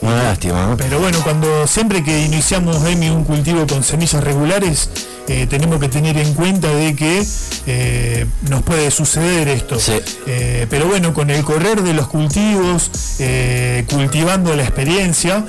[0.00, 4.90] Una lástima, Pero bueno, cuando siempre que iniciamos Emi un cultivo con semillas regulares,
[5.26, 7.24] eh, tenemos que tener en cuenta de que
[7.66, 9.78] eh, nos puede suceder esto.
[10.26, 12.90] Eh, pero bueno, con el correr de los cultivos,
[13.88, 15.44] cultivando la experiencia,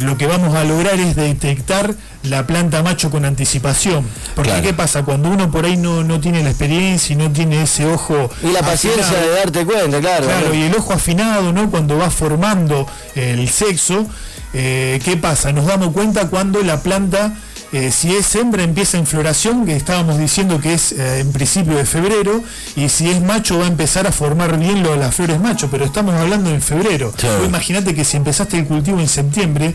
[0.00, 4.06] lo que vamos a lograr es detectar la planta macho con anticipación.
[4.34, 5.02] Porque ¿qué pasa?
[5.02, 8.30] Cuando uno por ahí no, no, tiene la experiencia y no tiene ese ojo...
[8.42, 10.24] Y la paciencia de darte cuenta, claro.
[10.24, 11.70] Claro, y el ojo afinado, ¿no?
[11.70, 14.06] Cuando va formando el sexo,
[14.52, 15.52] ¿qué pasa?
[15.52, 17.36] Nos damos cuenta cuando la planta...
[17.72, 21.76] Eh, si es hembra empieza en floración, que estábamos diciendo que es eh, en principio
[21.76, 22.42] de febrero,
[22.76, 25.68] y si es macho va a empezar a formar bien lo de las flores macho,
[25.70, 27.12] pero estamos hablando en febrero.
[27.44, 29.74] Imagínate que si empezaste el cultivo en septiembre,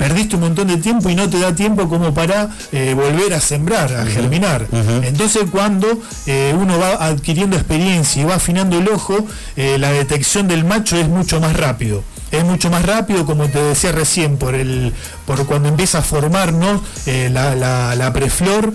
[0.00, 3.40] perdiste un montón de tiempo y no te da tiempo como para eh, volver a
[3.40, 4.66] sembrar, a germinar.
[5.02, 9.26] Entonces cuando eh, uno va adquiriendo experiencia y va afinando el ojo,
[9.56, 12.02] eh, la detección del macho es mucho más rápido.
[12.30, 14.92] Es mucho más rápido, como te decía recién, por el
[15.26, 17.54] por cuando empieza a formarnos la,
[17.96, 18.72] la, preflor,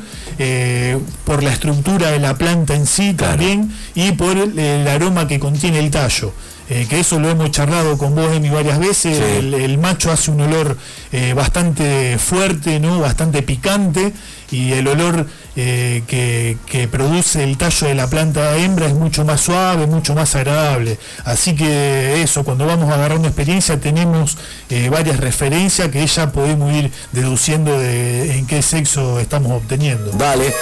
[1.23, 5.79] por la estructura de la planta en sí también y por el aroma que contiene
[5.79, 6.33] el tallo.
[6.67, 9.19] Eh, que eso lo hemos charlado con vos, Emi, varias veces.
[9.21, 10.77] El, macho hace un olor
[11.11, 12.99] eh, bastante fuerte, ¿no?
[12.99, 14.13] bastante picante,
[14.55, 15.25] y el olor
[15.57, 20.35] eh, que, produce el tallo de la planta hembra es mucho más suave, mucho más
[20.35, 20.97] agradable.
[21.25, 24.37] Así que eso, cuando vamos agarrando experiencia tenemos
[24.69, 30.11] eh, varias referencias que ya podemos ir deduciendo de en qué sexo estamos obteniendo.
[30.13, 30.53] Vale.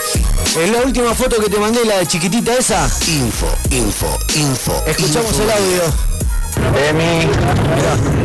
[0.58, 2.89] En la última foto que te mandé, la de chiquitita esa.
[3.08, 4.84] Info, info, info.
[4.88, 6.13] Escuchamos el audio.
[6.89, 7.27] Emi,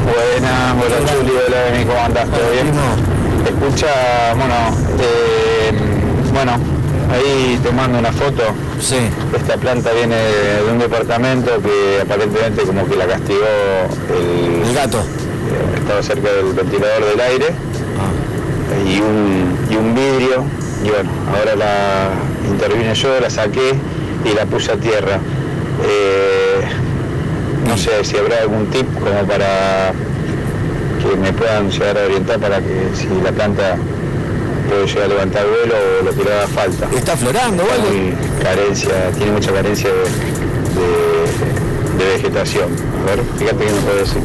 [0.04, 2.28] buena, hola Juli, hola Emi, ¿cómo andás?
[2.30, 3.17] ¿Todo bien?
[3.48, 4.54] Escucha, bueno,
[5.00, 5.72] eh,
[6.34, 6.52] bueno,
[7.10, 8.42] ahí tomando una foto.
[8.78, 8.98] Sí.
[9.34, 13.46] Esta planta viene de un departamento que aparentemente como que la castigó
[14.10, 14.98] el, gato.
[14.98, 17.46] Eh, estaba cerca del ventilador del aire
[17.98, 18.86] ah.
[18.86, 20.44] y, un, vidrio.
[20.84, 22.10] Y bueno, ahora la
[22.50, 23.72] intervine yo, la saqué
[24.26, 25.20] y la puse a tierra.
[25.84, 26.64] Eh,
[27.66, 29.94] no sé si habrá algún tip como para
[31.08, 33.78] que me puedan llegar a orientar para que si la planta
[34.68, 36.86] puede llegar a levantar vuelo o lo que le haga falta.
[36.94, 38.12] ¿Está florando ¿vale?
[38.42, 40.04] carencia, tiene mucha carencia de,
[42.04, 42.68] vegetación.
[43.02, 44.22] A ver, fíjate que no puedo decir.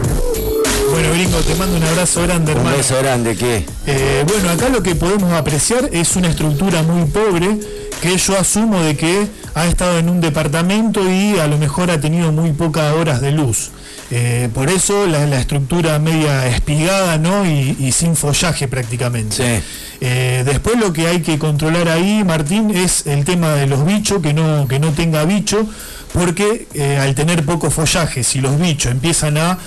[0.91, 2.69] Bueno, gringo, te mando un abrazo grande, hermano.
[2.69, 3.65] Un beso grande, ¿qué?
[3.87, 7.57] Eh, bueno, acá lo que podemos apreciar es una estructura muy pobre
[8.03, 12.01] que yo asumo de que ha estado en un departamento y a lo mejor ha
[12.01, 13.71] tenido muy pocas horas de luz.
[14.11, 17.45] Eh, por eso la, estructura media espigada ¿no?
[17.45, 19.63] y, sin follaje prácticamente.
[20.01, 24.21] Eh, después lo que hay que controlar ahí, Martín, es el tema de los bichos,
[24.21, 25.65] que no, que no tenga bicho,
[26.13, 29.57] porque eh, al tener poco follaje, si los bichos empiezan a,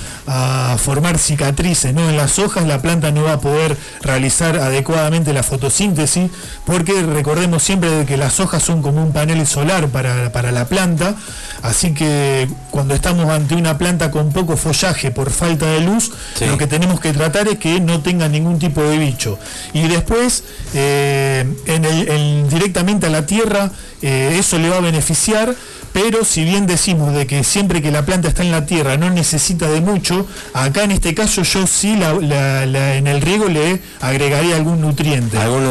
[0.78, 2.08] formar cicatrices ¿no?
[2.08, 6.30] en las hojas, la planta no va a poder realizar adecuadamente la fotosíntesis,
[6.64, 11.14] porque recordemos siempre que las hojas son como un panel solar para, la planta,
[11.62, 16.58] así que cuando estamos ante una planta con poco follaje por falta de luz, lo
[16.58, 19.38] que tenemos que tratar es que no tenga ningún tipo de bicho.
[19.72, 23.70] Y después, eh, en directamente a la tierra,
[24.02, 25.54] eh, eso le va a beneficiar
[25.96, 29.08] pero si bien decimos de que siempre que la planta está en la tierra no
[29.08, 34.82] necesita de mucho, acá en este caso yo sí en el riego le agregaría algún
[34.82, 35.38] nutriente.
[35.38, 35.64] Algún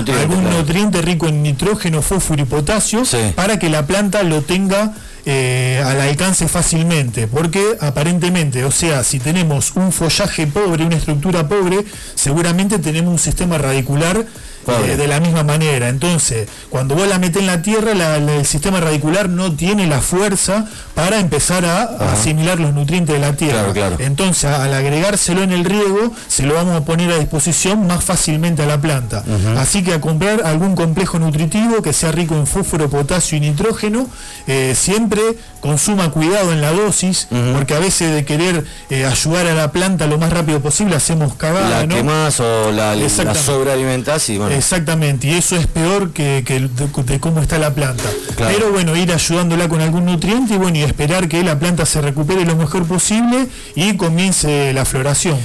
[0.49, 3.03] nutriente, rico en nitrógeno, fósforo y potasio
[3.35, 4.95] para que la planta lo tenga
[5.27, 11.47] eh, al alcance fácilmente, porque aparentemente, o sea, si tenemos un follaje pobre, una estructura
[11.47, 11.85] pobre,
[12.15, 14.25] seguramente tenemos un sistema radicular
[14.65, 15.89] de la misma manera.
[15.89, 20.65] Entonces, cuando vos la metés en la tierra, el sistema radicular no tiene la fuerza
[20.93, 23.73] para empezar a asimilar los nutrientes de la tierra.
[23.99, 28.63] Entonces, al agregárselo en el riego, se lo vamos a poner a disposición más fácilmente
[28.63, 29.23] a la planta.
[29.57, 34.07] Así que a comprar algún complejo nutritivo que sea rico en fósforo, potasio y nitrógeno,
[34.47, 35.21] eh, siempre
[35.59, 40.05] consuma cuidado en la dosis, porque a veces de querer eh, ayudar a la planta
[40.07, 41.85] lo más rápido posible hacemos cagada.
[41.85, 47.41] La más o la, la sobrealimentás y Exactamente, y eso es peor que, de, cómo
[47.41, 48.03] está la planta.
[48.37, 52.01] Pero bueno, ir ayudándola con algún nutriente y bueno, y esperar que la planta se
[52.01, 55.37] recupere lo mejor posible y comience la floración.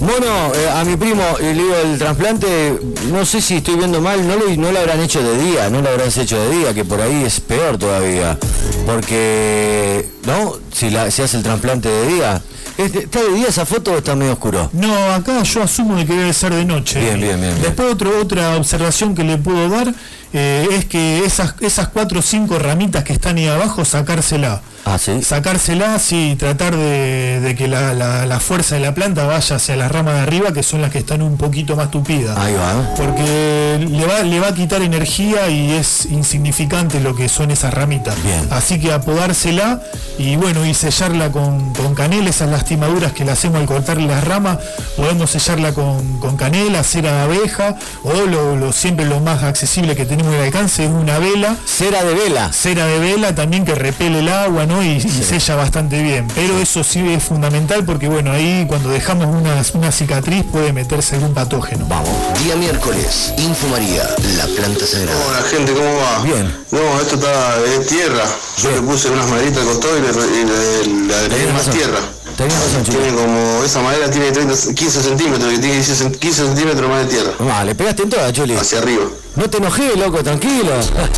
[0.00, 2.78] Bueno, eh, a mi primo le digo el trasplante,
[3.10, 5.82] no sé si estoy viendo mal, no lo, no lo habrán hecho de día, no
[5.82, 8.38] lo habrán hecho de día, que por ahí es peor todavía.
[8.86, 10.54] Porque, ¿no?
[10.72, 12.42] Si la, se hace el trasplante de día,
[12.78, 14.70] ¿Está de día esa foto o está medio oscuro?
[14.72, 17.00] No, acá yo asumo que debe ser de noche.
[17.00, 17.62] Bien, bien, bien.
[17.62, 19.94] Después otra observación que le puedo dar
[20.32, 24.62] eh, es que esas, esas cuatro o cinco ramitas que están ahí abajo, sacársela.
[24.84, 25.22] Ah, ¿sí?
[25.22, 30.20] Sacársela, sí, tratar de, que la, fuerza de la planta vaya hacia las ramas de
[30.20, 32.36] arriba, que son las que están un poquito más tupidas.
[32.36, 32.94] Ahí va.
[32.96, 37.72] Porque le va, le va a quitar energía y es insignificante lo que son esas
[37.72, 38.20] ramitas.
[38.24, 38.48] Bien.
[38.50, 39.80] Así que apodársela
[40.18, 44.58] y bueno, y sellarla con, canela, esas lastimaduras que le hacemos al cortarle las ramas,
[44.96, 50.21] podemos sellarla con, canela, cera de abeja, o lo, siempre lo más accesible que tenemos
[50.22, 51.56] muy al alcance, es una vela.
[51.64, 52.52] Cera de vela.
[52.52, 54.82] Cera de vela también que repele el agua, ¿no?
[54.82, 56.28] Y, sella bastante bien.
[56.34, 61.16] Pero eso sí es fundamental porque, bueno, ahí cuando dejamos una, una cicatriz puede meterse
[61.16, 61.86] algún patógeno.
[61.88, 62.10] Vamos.
[62.42, 65.26] Día miércoles, Info María, la planta sagrada.
[65.26, 66.22] Hola gente, ¿cómo va?
[66.22, 66.54] Bien.
[66.70, 68.24] No, esto está de tierra.
[68.62, 72.00] Yo le puse unas maderitas de costado y le, le agregué más tierra.
[72.36, 77.32] Tiene como, esa madera tiene 30, 15 centímetros, que tiene 15 centímetros más de tierra.
[77.38, 78.56] Vale, le pegaste en toda, Chuli.
[78.56, 79.04] Hacia arriba.
[79.34, 80.72] No te enojes, loco, tranquilo.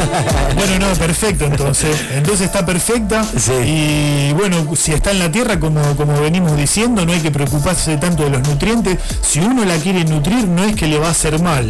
[0.54, 1.96] bueno, no, perfecto entonces.
[2.12, 3.24] Entonces está perfecta.
[3.66, 7.96] Y bueno, si está en la tierra, como, como venimos diciendo, no hay que preocuparse
[7.96, 8.98] tanto de los nutrientes.
[9.20, 11.68] Si uno la quiere nutrir, no es que le va a hacer mal.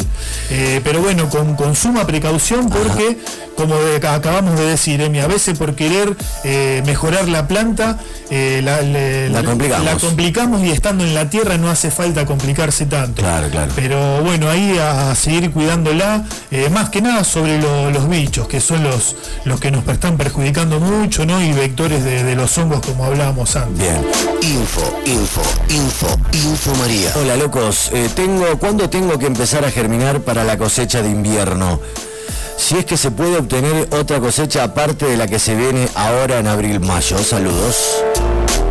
[0.51, 3.19] Eh, pero bueno, con, suma precaución porque,
[3.57, 3.75] como
[4.09, 7.99] acabamos de decir, Emi, a veces por querer eh, mejorar la planta,
[8.31, 9.85] eh, la, complicamos.
[9.87, 13.23] la complicamos y estando en la tierra no hace falta complicarse tanto.
[13.23, 13.73] Claro, claro.
[13.75, 18.83] Pero bueno, ahí a seguir cuidándola eh, más que nada sobre los bichos, que son
[18.83, 21.42] los, los que nos están perjudicando mucho, ¿no?
[21.42, 23.79] Y vectores de, los hongos como hablábamos antes.
[23.79, 24.07] Bien.
[24.42, 27.12] Info, info, info, info María.
[27.16, 31.81] Hola locos, eh, tengo, ¿cuándo tengo que empezar a germinar para la cosecha de invierno?
[32.57, 36.38] Si es que se puede obtener otra cosecha aparte de la que se viene ahora
[36.38, 37.18] en abril-mayo.
[37.23, 38.05] Saludos.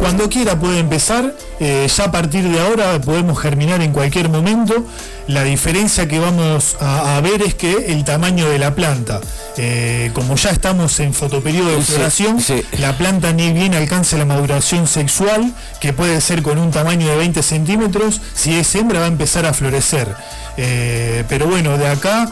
[0.04, 4.86] Cuando quiera puede empezar, eh, ya a partir de ahora podemos germinar en cualquier momento.
[5.28, 9.22] La diferencia que vamos a, ver es que el tamaño de la planta,
[9.56, 12.38] eh, como ya estamos en fotoperiodo de floración,
[12.80, 17.16] la planta ni bien alcanza la maduración sexual, que puede ser con un tamaño de
[17.16, 20.14] 20 centímetros, si es hembra va a empezar a florecer.
[20.58, 22.30] Eh, pero bueno, de acá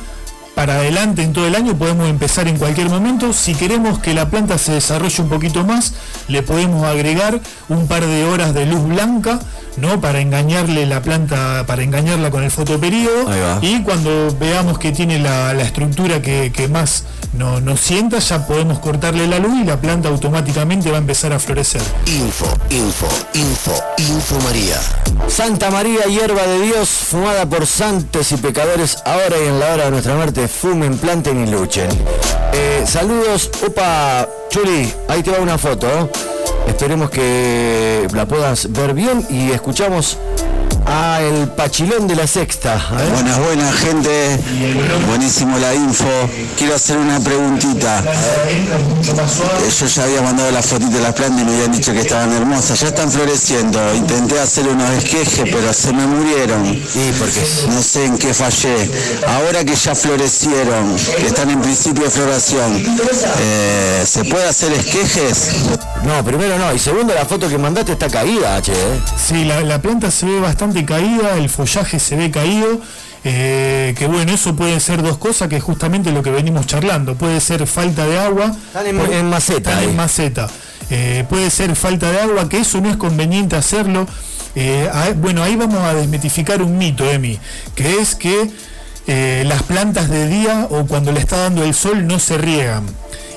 [0.56, 3.34] para adelante en todo el año, podemos empezar en cualquier momento.
[3.34, 5.94] Si queremos que la planta se desarrolle un poquito más,
[6.28, 9.40] le podemos agregar un par de horas de luz blanca,
[9.78, 10.02] ¿no?
[10.02, 13.30] Para engañarle la planta, para engañarla con el fotoperíodo.
[13.62, 19.28] Y cuando veamos que tiene la, estructura que, más no, nos sienta, ya podemos cortarle
[19.28, 21.82] la luz y la planta automáticamente va a empezar a florecer.
[22.08, 24.82] Info, info, info, info María.
[25.28, 29.86] Santa María, hierba de Dios, fumada por santos y pecadores, ahora y en la hora
[29.86, 31.90] de nuestra muerte fumen, planten y luchen.
[32.54, 36.10] Eh, saludos, opa, Chuli, ahí te va una foto.
[36.68, 40.18] Esperemos que la puedas ver bien y escuchamos
[40.92, 42.78] a el Pachilón de la Sexta.
[43.14, 44.40] Buenas, buenas, gente.
[45.08, 46.06] Buenísimo la info.
[46.58, 48.04] Quiero hacer una preguntita.
[49.80, 52.32] Yo ya había mandado la fotito de las plantas y me habían dicho que estaban
[52.34, 52.80] hermosas.
[52.80, 53.80] Ya están floreciendo.
[53.96, 56.66] Intenté hacer unos esquejes, pero se me murieron.
[56.66, 58.90] ¿Y porque No sé en qué fallé.
[59.28, 62.84] Ahora que ya florecieron, que están en principio de floración,
[63.40, 65.52] eh, ¿se puede hacer esquejes?
[66.04, 66.74] No, primero no.
[66.74, 68.72] Y segundo, la foto que mandaste está caída, H.
[68.72, 68.76] ¿eh?
[69.16, 72.82] Sí, la planta se ve bastante caída, el follaje se ve caído.
[73.24, 77.16] Eh, que bueno, eso puede ser dos cosas, que es justamente lo que venimos charlando.
[77.16, 78.56] Puede ser falta de agua.
[78.86, 79.84] en, maceta.
[79.84, 80.50] en maceta.
[80.90, 84.08] Eh, puede ser falta de agua, que eso no es conveniente hacerlo.
[84.56, 87.40] Eh, bueno, ahí vamos a desmitificar un mito, Emi,
[87.76, 88.50] que es que
[89.44, 92.86] las plantas de día o cuando le está dando el sol no se riegan.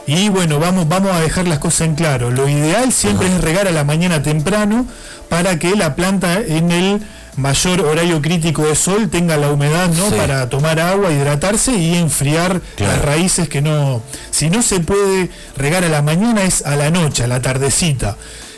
[0.06, 2.30] Y bueno, vamos, vamos a dejar las cosas en claro.
[2.30, 4.86] Lo ideal siempre es regar a la mañana temprano
[5.28, 7.00] para que la planta en el
[7.36, 10.10] mayor horario crítico de sol tenga la humedad ¿no?
[10.10, 14.02] para tomar agua, hidratarse y enfriar las raíces que no.
[14.30, 18.16] Si no se puede regar a la mañana es a la noche, a la tardecita.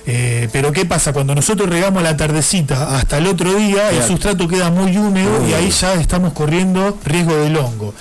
[0.08, 1.12] Eh, pero ¿qué pasa?
[1.12, 5.46] Cuando nosotros regamos a la tardecita hasta el otro día, el sustrato queda muy húmedo
[5.48, 7.92] y ahí ya estamos corriendo riesgo del hongo.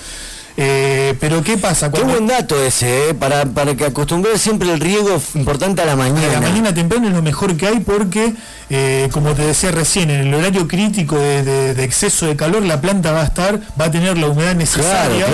[0.58, 1.92] Eh, pero ¿qué pasa?
[1.92, 5.96] Qué buen dato ese, eh, para, para que acostumbres siempre el riego importante a la
[5.96, 6.38] mañana.
[6.38, 8.32] A la mañana temprano es lo mejor que hay porque,
[8.70, 13.12] eh, como te decía recién, en el horario crítico de, exceso de calor, la planta
[13.12, 15.26] va a estar, va a tener la humedad necesaria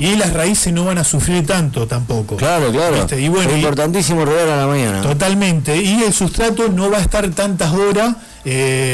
[0.00, 2.36] y las raíces no van a sufrir tanto tampoco.
[2.36, 3.06] Claro, claro.
[3.16, 5.02] Y bueno, es importantísimo regar a la mañana.
[5.02, 5.76] Totalmente.
[5.76, 8.16] Y el sustrato no va a estar tantas horas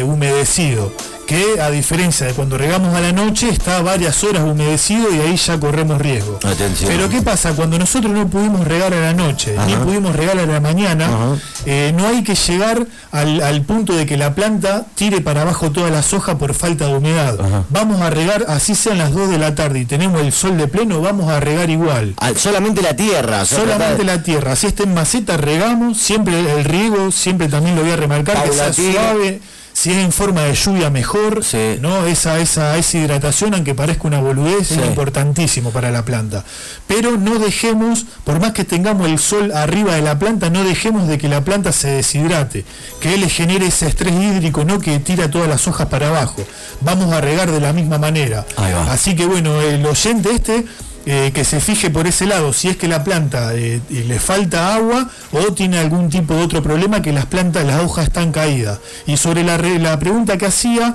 [0.05, 0.93] humedecido
[1.31, 5.37] que a diferencia de cuando regamos a la noche está varias horas humedecido y ahí
[5.37, 6.41] ya corremos riesgo.
[6.85, 7.53] Pero ¿qué pasa?
[7.53, 11.93] Cuando nosotros no pudimos regar a la noche, ni pudimos regar a la mañana, eh,
[11.97, 16.13] no hay que llegar al, punto de que la planta tire para abajo todas las
[16.15, 17.39] hojas por falta de humedad.
[17.69, 20.67] Vamos a regar, así sean las 2 de la tarde y tenemos el sol de
[20.67, 22.17] pleno, vamos a regar igual.
[22.35, 23.45] solamente la tierra.
[23.45, 24.57] Solamente la tierra.
[24.57, 28.51] Si está en maceta, regamos, siempre el riego, siempre también lo voy a remarcar, que
[28.51, 29.41] sea suave
[29.81, 31.41] si es en forma de lluvia mejor,
[31.81, 32.05] ¿no?
[32.05, 36.45] Esa, esa, esa hidratación, aunque parezca una boludez, es importantísimo para la planta.
[36.87, 41.09] Pero no dejemos, por más que tengamos el sol arriba de la planta, no dejemos
[41.09, 42.67] de que la planta se deshidrate,
[43.01, 46.45] que él le genere ese estrés hídrico, no que tira todas las hojas para abajo.
[46.83, 48.45] Vamos a regar de la misma manera.
[48.91, 50.67] Así que bueno, el oyente este
[51.07, 54.75] eh, que se fije por ese lado si es que la planta eh, le falta
[54.75, 58.79] agua o tiene algún tipo de otro problema que las plantas, las hojas están caídas.
[59.07, 60.95] Y sobre la pregunta que hacía,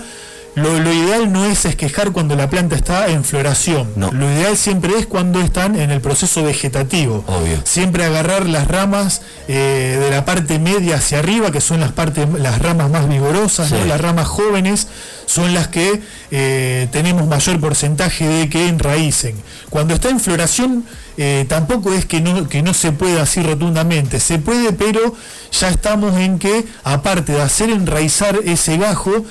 [0.55, 3.89] lo, ideal no es esquejar cuando la planta está en floración.
[3.95, 7.25] Lo ideal siempre es cuando están en el proceso vegetativo.
[7.63, 12.27] Siempre agarrar las ramas eh, de la parte media hacia arriba, que son las partes,
[12.39, 14.87] las ramas más vigorosas, las ramas jóvenes
[15.25, 16.01] son las que
[16.31, 19.35] eh, tenemos mayor porcentaje de que enraícen.
[19.69, 20.85] Cuando está en floración,
[21.17, 25.15] eh, tampoco es que no, que no se pueda así rotundamente, se puede, pero
[25.51, 29.25] ya estamos en que, aparte de hacer enraizar ese gajo,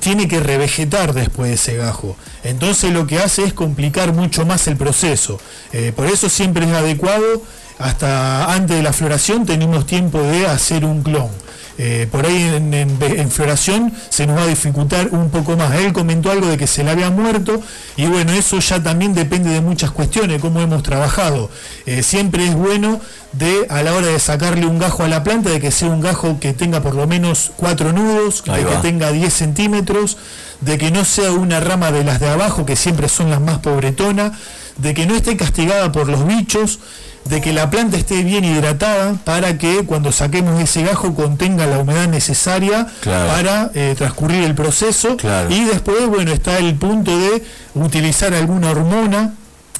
[0.00, 2.16] tiene que revegetar después de ese gajo.
[2.42, 5.38] Entonces lo que hace es complicar mucho más el proceso.
[5.72, 7.42] Eh, por eso siempre es adecuado,
[7.78, 11.30] hasta antes de la floración tenemos tiempo de hacer un clon.
[11.76, 15.74] Eh, por ahí en, floración se nos va a dificultar un poco más.
[15.74, 17.60] Él comentó algo de que se le había muerto
[17.96, 21.50] y bueno, eso ya también depende de muchas cuestiones, cómo hemos trabajado.
[21.86, 23.00] Eh, siempre es bueno
[23.32, 26.00] de a la hora de sacarle un gajo a la planta, de que sea un
[26.00, 30.16] gajo que tenga por lo menos cuatro nudos, de que tenga 10 centímetros,
[30.60, 33.58] de que no sea una rama de las de abajo, que siempre son las más
[33.58, 34.32] pobretonas,
[34.76, 36.78] de que no esté castigada por los bichos
[37.24, 41.78] de que la planta esté bien hidratada para que cuando saquemos ese gajo contenga la
[41.78, 45.16] humedad necesaria para eh, transcurrir el proceso.
[45.50, 47.42] Y después bueno está el punto de
[47.74, 49.34] utilizar alguna hormona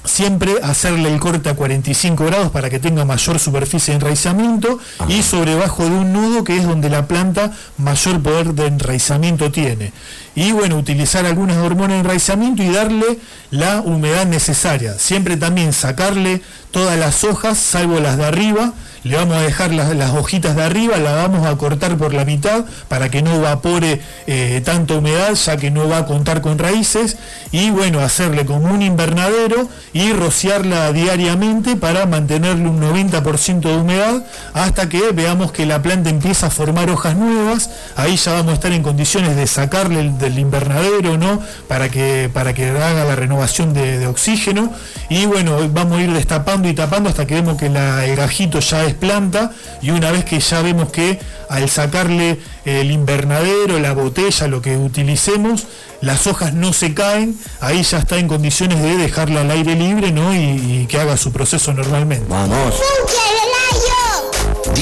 [0.04, 4.78] siempre hacerle el corte a 45 grados para que tenga mayor superficie de enraizamiento
[5.08, 9.50] y sobre bajo de un nudo que es donde la planta mayor poder de enraizamiento
[9.50, 9.92] tiene.
[10.34, 13.18] Y bueno, utilizar algunas hormonas de enraizamiento y darle
[13.50, 14.98] la humedad necesaria.
[14.98, 18.72] Siempre también sacarle todas las hojas, salvo las de arriba,
[19.04, 22.64] le vamos a dejar las, hojitas de arriba, la vamos a cortar por la mitad
[22.88, 27.18] para que no evapore eh, tanta humedad, ya que no va a contar con raíces,
[27.52, 34.24] y bueno, hacerle como un invernadero y rociarla diariamente para mantenerle un 90% de humedad
[34.54, 38.54] hasta que veamos que la planta empieza a formar hojas nuevas, ahí ya vamos a
[38.54, 41.42] estar en condiciones de sacarle del invernadero, ¿no?
[41.68, 44.72] Para que, para que haga la renovación de, oxígeno,
[45.10, 48.84] y bueno, vamos a ir destapando y tapando hasta que vemos que el gajito ya
[48.84, 51.18] es planta y una vez que ya vemos que
[51.48, 55.66] al sacarle el invernadero, la botella, lo que utilicemos,
[56.00, 60.12] las hojas no se caen, ahí ya está en condiciones de dejarla al aire libre
[60.12, 60.34] ¿no?
[60.34, 62.26] y, que haga su proceso normalmente.
[62.28, 62.74] Vamos.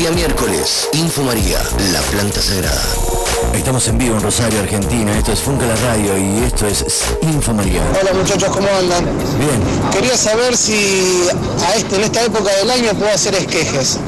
[0.03, 2.82] Día miércoles, Info María, la planta sagrada.
[3.55, 5.16] Estamos en vivo en Rosario, Argentina.
[5.16, 6.84] Esto es Funca la Radio y esto es
[7.22, 7.80] Info María.
[8.00, 9.05] Hola muchachos, ¿cómo andan?
[9.38, 9.62] Bien.
[9.92, 11.28] Quería saber si
[11.64, 14.00] a este, en esta época del año puedo hacer esquejes.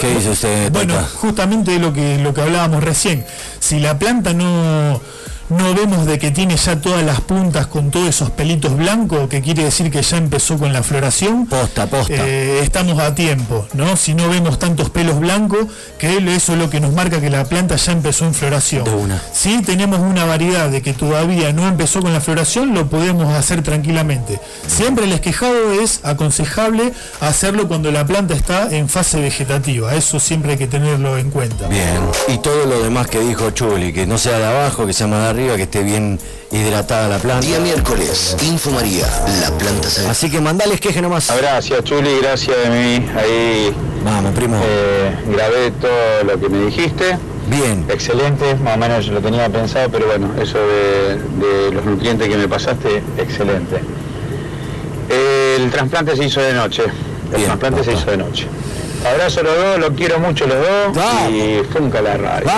[0.00, 0.70] ¿Qué dice usted?
[0.70, 3.26] Bueno, justamente lo que, lo que hablábamos recién.
[3.58, 5.00] Si la planta no
[5.50, 9.42] no vemos de que tiene ya todas las puntas con todos esos pelitos blancos, que
[9.42, 11.46] quiere decir que ya empezó con la floración.
[11.46, 12.14] Posta, posta.
[12.14, 13.96] Eh, estamos a tiempo, ¿no?
[13.96, 15.66] Si no vemos tantos pelos blancos,
[15.98, 18.84] que eso es lo que nos marca que la planta ya empezó en floración.
[19.32, 23.62] Si tenemos una variedad de que todavía no empezó con la floración, lo podemos hacer
[23.62, 24.40] tranquilamente.
[24.66, 29.94] Siempre el esquejado es aconsejable hacerlo cuando la planta está en fase vegetativa.
[29.94, 31.66] Eso siempre hay que tenerlo en cuenta.
[31.66, 31.98] Bien.
[32.28, 35.22] Y todo lo demás que dijo Chuli, que no sea de abajo, que sea más
[35.22, 36.18] de arriba que esté bien
[36.50, 37.46] hidratada la planta.
[37.46, 39.06] Día miércoles, Info María,
[39.40, 40.12] la planta sagrada.
[40.12, 41.32] Así que mandales queje nomás.
[41.36, 43.06] Gracias, Chuli, gracias de mí.
[43.16, 43.74] Ahí
[44.04, 44.56] Vamos, primo.
[44.56, 47.18] Eh, grabé todo lo que me dijiste.
[47.48, 47.84] Bien.
[47.88, 52.48] Excelente, más o menos lo tenía pensado, pero bueno, eso de, los nutrientes que me
[52.48, 53.80] pasaste, excelente.
[55.08, 56.84] El trasplante se hizo de noche.
[57.34, 58.46] El trasplante se hizo de noche.
[59.04, 62.50] Abrazo a los dos, los quiero mucho los dos y funca la radio.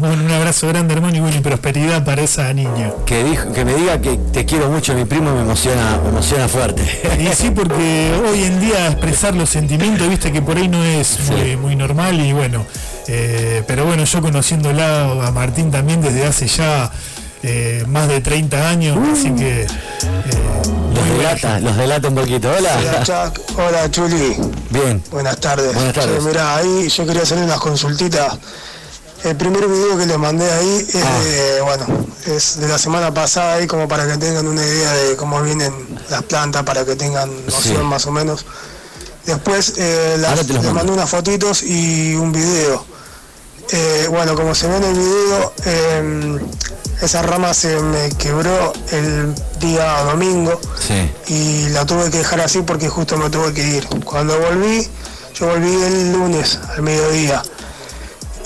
[0.00, 2.92] Un abrazo grande hermano y buena prosperidad para esa niña.
[3.06, 6.48] Que dijo, que me diga que te quiero mucho mi primo me emociona, me emociona
[6.48, 6.82] fuerte.
[7.18, 11.18] Y sí, porque hoy en día expresar los sentimientos, viste que por ahí no es
[11.60, 12.64] muy, normal y bueno.
[13.08, 16.90] Eh, pero bueno, yo conociéndola a Martín también desde hace ya
[17.42, 19.62] eh, más de 30 años, así que...
[19.62, 19.66] Eh,
[21.00, 22.50] los delata, los delata un poquito.
[22.50, 22.78] Hola.
[23.06, 24.36] Hola, Hola Chuli.
[24.70, 25.02] Bien.
[25.10, 25.74] Buenas tardes.
[25.74, 26.22] Buenas tardes.
[26.22, 28.38] mira, ahí yo quería hacer unas consultitas.
[29.24, 31.20] El primer video que les mandé ahí es ah.
[31.22, 31.86] de, bueno,
[32.26, 35.72] es de la semana pasada ahí como para que tengan una idea de cómo vienen
[36.08, 38.46] las plantas, para que tengan noción más o menos.
[39.26, 42.89] Después eh, les mandé unas fotitos y un video.
[43.72, 46.40] Eh, bueno, como se ve en el video, em,
[47.02, 50.60] esa rama se me quebró el día domingo
[51.28, 53.86] y la tuve que dejar así porque justo me tuve que ir.
[54.04, 54.86] Cuando volví,
[55.34, 57.42] yo volví el lunes al mediodía.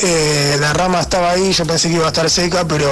[0.01, 2.87] Eh, la rama estaba ahí, yo pensé que iba a estar seca, pero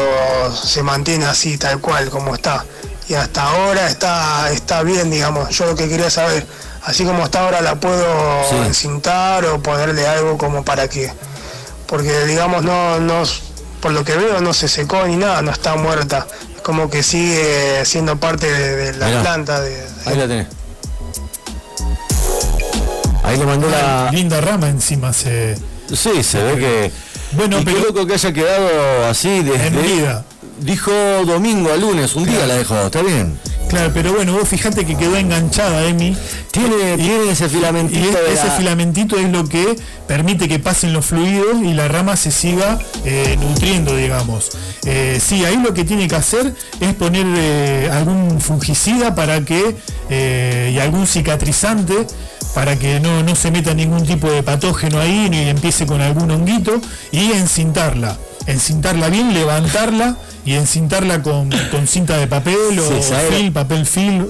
[0.55, 2.64] se mantiene así, tal cual, como está.
[3.09, 5.51] Y hasta ahora está, está bien, digamos.
[5.51, 6.47] Yo lo que quería saber,
[6.85, 8.07] así como está ahora, la puedo
[8.64, 11.12] encintar o ponerle algo como para que.
[11.93, 13.22] Porque, digamos, no, no
[13.82, 16.26] por lo que veo no se secó ni nada, no está muerta.
[16.62, 19.61] Como que sigue siendo parte de, la planta.
[19.61, 20.47] De, Ahí la tenés.
[23.22, 24.11] Ahí le mandó la.
[24.11, 25.55] Linda rama encima se.
[25.95, 26.93] Sí, se ve que.
[27.32, 27.76] Bueno, pero.
[27.76, 29.66] Qué loco que haya quedado así desde.
[29.66, 30.24] En vida.
[30.61, 30.90] Dijo
[31.26, 33.38] domingo a lunes, un día la dejó, está bien.
[33.73, 36.14] Claro, pero bueno, vos fijate que quedó enganchada, Emi.
[36.51, 38.18] Tiene, tiene ese filamentito.
[38.29, 42.33] Y ese filamentito es lo que permite que pasen los fluidos y la rama se
[42.33, 44.51] siga eh, nutriendo, digamos.
[44.85, 49.75] Eh, sí, ahí lo que tiene que hacer es poner eh, algún fungicida para que,
[50.70, 52.07] y algún cicatrizante
[52.55, 56.31] para que no, no se meta ningún tipo de patógeno ahí ni empiece con algún
[56.31, 56.79] honguito
[57.11, 61.51] y encintarla encintarla bien, levantarla y encintarla con,
[61.86, 64.26] cinta de papel o papel film,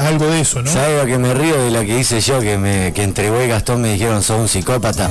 [0.00, 0.72] algo de eso, ¿no?
[0.72, 3.82] ¿Sabes que me río de la que hice yo, que me que entregó y Gastón
[3.82, 5.10] me dijeron sos un psicópata?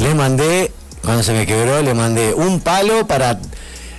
[0.00, 0.72] Le mandé,
[1.02, 3.40] cuando se me quebró, le mandé un palo para.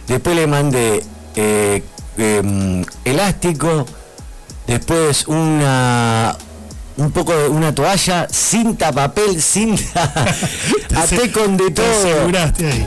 [0.08, 1.04] Después le mandé
[1.36, 1.84] eh,
[2.18, 3.86] em, elástico,
[4.68, 6.36] después una
[7.00, 10.14] un poco de una toalla, cinta, papel, cinta,
[10.96, 11.86] até con de todo.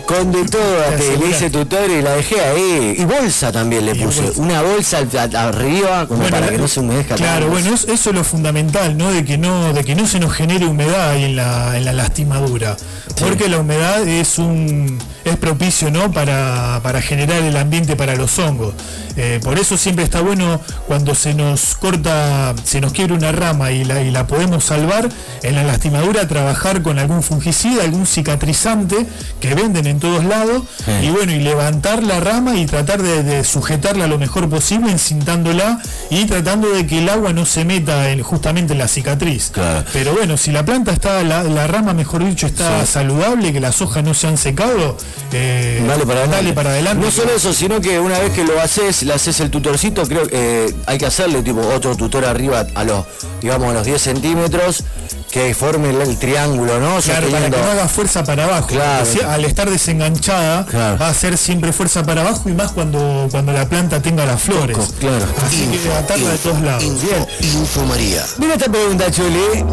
[0.06, 2.96] Con de todo, até, le hice tutor y la dejé ahí.
[2.98, 4.98] Y bolsa también le puse, una bolsa
[5.34, 7.14] arriba como para que no se humedezca.
[7.14, 9.10] Claro, bueno, eso, es lo fundamental, ¿no?
[9.10, 11.92] De que no, de que no se nos genere humedad ahí en la, en la
[11.92, 12.76] lastimadura.
[13.18, 16.10] Porque la humedad es un es propicio ¿no?
[16.10, 18.74] para, para generar el ambiente para los hongos.
[19.16, 23.70] Eh, por eso siempre está bueno cuando se nos corta, se nos quiebra una rama
[23.70, 25.08] y la, y la podemos salvar,
[25.42, 29.06] en la lastimadura trabajar con algún fungicida, algún cicatrizante
[29.40, 30.62] que venden en todos lados,
[31.02, 36.24] y bueno, y levantar la rama y tratar de, sujetarla lo mejor posible, encintándola y
[36.24, 39.52] tratando de que el agua no se meta en, justamente en la cicatriz.
[39.92, 44.04] Pero bueno, si la planta está, la, rama mejor dicho, está saludable, que las hojas
[44.04, 44.96] no se han secado,
[45.32, 47.04] eh, dale, para dale, para adelante.
[47.04, 50.26] No solo eso, sino que una vez que lo haces le haces el tutorcito, creo
[50.26, 53.04] que eh, hay que hacerle tipo otro tutor arriba a los,
[53.40, 54.84] digamos, a los 10 centímetros
[55.32, 57.00] que forme el, triángulo, ¿no?
[57.00, 58.68] Claro, para que no haga fuerza para abajo.
[58.68, 59.06] Claro.
[59.28, 63.68] al estar desenganchada, va a hacer siempre fuerza para abajo y más cuando, cuando la
[63.68, 64.76] planta tenga las flores.
[65.00, 65.26] claro.
[65.44, 67.02] Así que atarla de todos lados.
[67.02, 67.26] Bien.
[67.40, 68.24] Info María.
[68.38, 69.64] Mira esta pregunta, Chuli.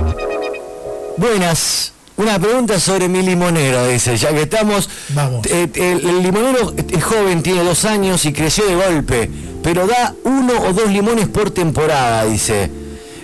[1.18, 1.92] Buenas.
[2.20, 4.90] Una pregunta sobre mi limonero, dice, ya que estamos.
[5.16, 5.48] Vamos.
[5.48, 9.32] Eh, el, limonero es joven, tiene dos años y creció de golpe,
[9.64, 12.70] pero da uno o dos limones por temporada, dice.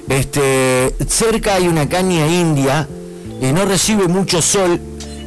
[0.08, 2.88] Este, cerca hay una caña india
[3.42, 4.80] y no recibe mucho sol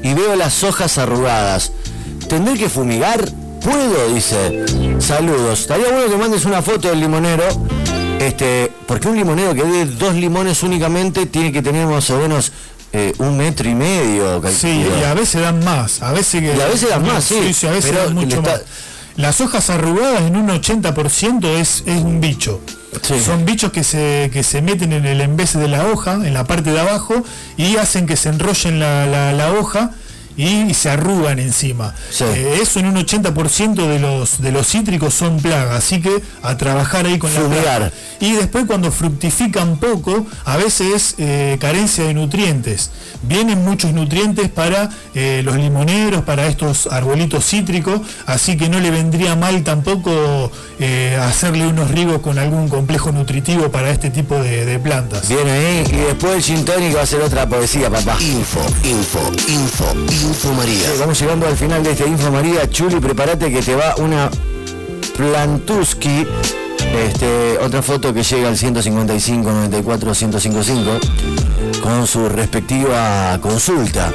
[0.02, 1.72] y veo las hojas arrugadas.
[2.26, 3.22] ¿Tendré que fumigar?
[3.62, 4.64] Puedo, dice.
[4.98, 5.60] Saludos.
[5.60, 7.44] Estaría bueno que mandes una foto del limonero.
[8.18, 12.50] Este, porque un limonero que dé dos limones únicamente tiene que tener más o menos
[12.92, 14.42] eh, un metro y medio.
[14.50, 16.02] Sí, y a veces dan más.
[16.02, 17.36] A veces, y a veces dan más, sí.
[17.66, 18.62] a veces dan mucho más.
[19.16, 22.60] Las hojas arrugadas en un 80% es, es un bicho.
[23.02, 26.44] Son bichos que se, que se meten en el envase de la hoja, en la
[26.44, 27.22] parte de abajo,
[27.56, 29.90] y hacen que se enrollen la, la, la hoja
[30.38, 31.94] y se arrugan encima.
[32.20, 36.56] Eh, eso en un 80% de los, de los cítricos son plagas, así que a
[36.56, 42.04] trabajar ahí con el la Y después cuando fructifican poco, a veces es eh, carencia
[42.04, 42.92] de nutrientes.
[43.22, 48.92] Vienen muchos nutrientes para eh, los limoneros, para estos arbolitos cítricos, así que no le
[48.92, 50.52] vendría mal tampoco
[51.20, 55.28] hacerle unos rigos con algún complejo nutritivo para este tipo de, plantas.
[55.28, 56.64] Bien ahí, y después el gin
[56.94, 58.16] va a ser otra poesía, papá.
[58.20, 60.27] Info, info, info, info.
[60.28, 60.90] Info María.
[61.00, 62.68] vamos llegando al final de este Info María.
[62.68, 64.30] Chuli, prepárate que te va una
[65.16, 66.26] Plantuski.
[67.06, 70.90] Este, otra foto que llega al 155 94 1055
[71.82, 74.12] con su respectiva consulta.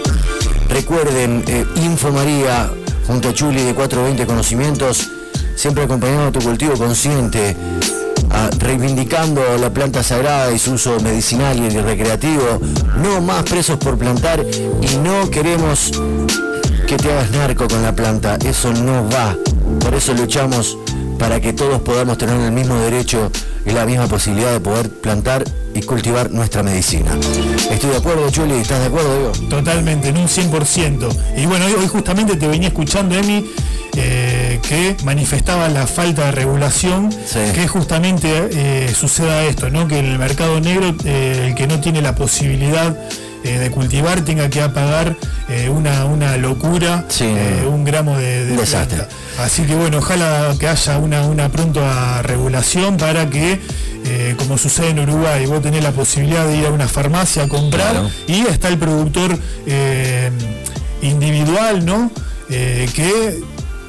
[0.70, 2.70] Recuerden, eh, Info María
[3.08, 5.10] junto a Chuli de 420 Conocimientos,
[5.56, 7.56] siempre acompañando tu cultivo consciente
[8.60, 12.60] reivindicando la planta sagrada y su uso medicinal y recreativo.
[12.98, 14.46] No más presos por plantar
[14.82, 15.92] y no queremos
[16.88, 18.38] que te hagas narco con la planta.
[18.46, 19.36] Eso no va.
[19.80, 20.78] Por eso luchamos
[21.18, 23.32] para que todos podamos tener el mismo derecho
[23.66, 25.44] y la misma posibilidad de poder plantar
[25.74, 27.18] y cultivar nuestra medicina.
[27.72, 29.50] Estoy de acuerdo, Chuli, ¿estás de acuerdo, Diego?
[29.50, 31.10] Totalmente, en un 100%.
[31.38, 33.46] Y bueno, hoy justamente te venía escuchando, Emi,
[33.96, 37.10] eh, que manifestaba la falta de regulación,
[37.54, 39.88] que justamente eh, suceda esto, ¿no?
[39.88, 42.98] que en el mercado negro eh, el que no tiene la posibilidad
[43.44, 45.16] de cultivar tenga que apagar
[45.70, 47.06] una, una, locura,
[47.70, 49.08] un gramo de, de planta.
[49.40, 53.60] Así que bueno, ojalá que haya una, una pronta regulación para que,
[54.38, 57.96] como sucede en Uruguay, vos tenés la posibilidad de ir a una farmacia a comprar
[58.28, 59.38] y está el productor
[61.02, 62.12] individual, ¿no?
[62.48, 63.44] que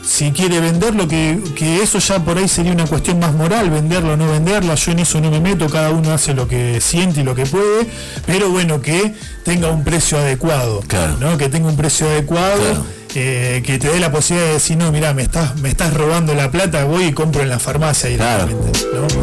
[0.06, 4.12] si quiere venderlo, que, que, eso ya por ahí sería una cuestión más moral, venderlo
[4.12, 7.20] o no venderlo, yo en eso no me meto, cada uno hace lo que siente
[7.20, 7.88] y lo que puede,
[8.26, 10.82] pero bueno, que tenga un precio adecuado,
[11.20, 11.38] ¿no?
[11.38, 12.84] que tenga un precio adecuado.
[13.16, 16.34] Eh, que te dé la posibilidad de decir, no, mira, me estás, me estás robando
[16.34, 18.72] la plata, voy y compro en la farmacia directamente.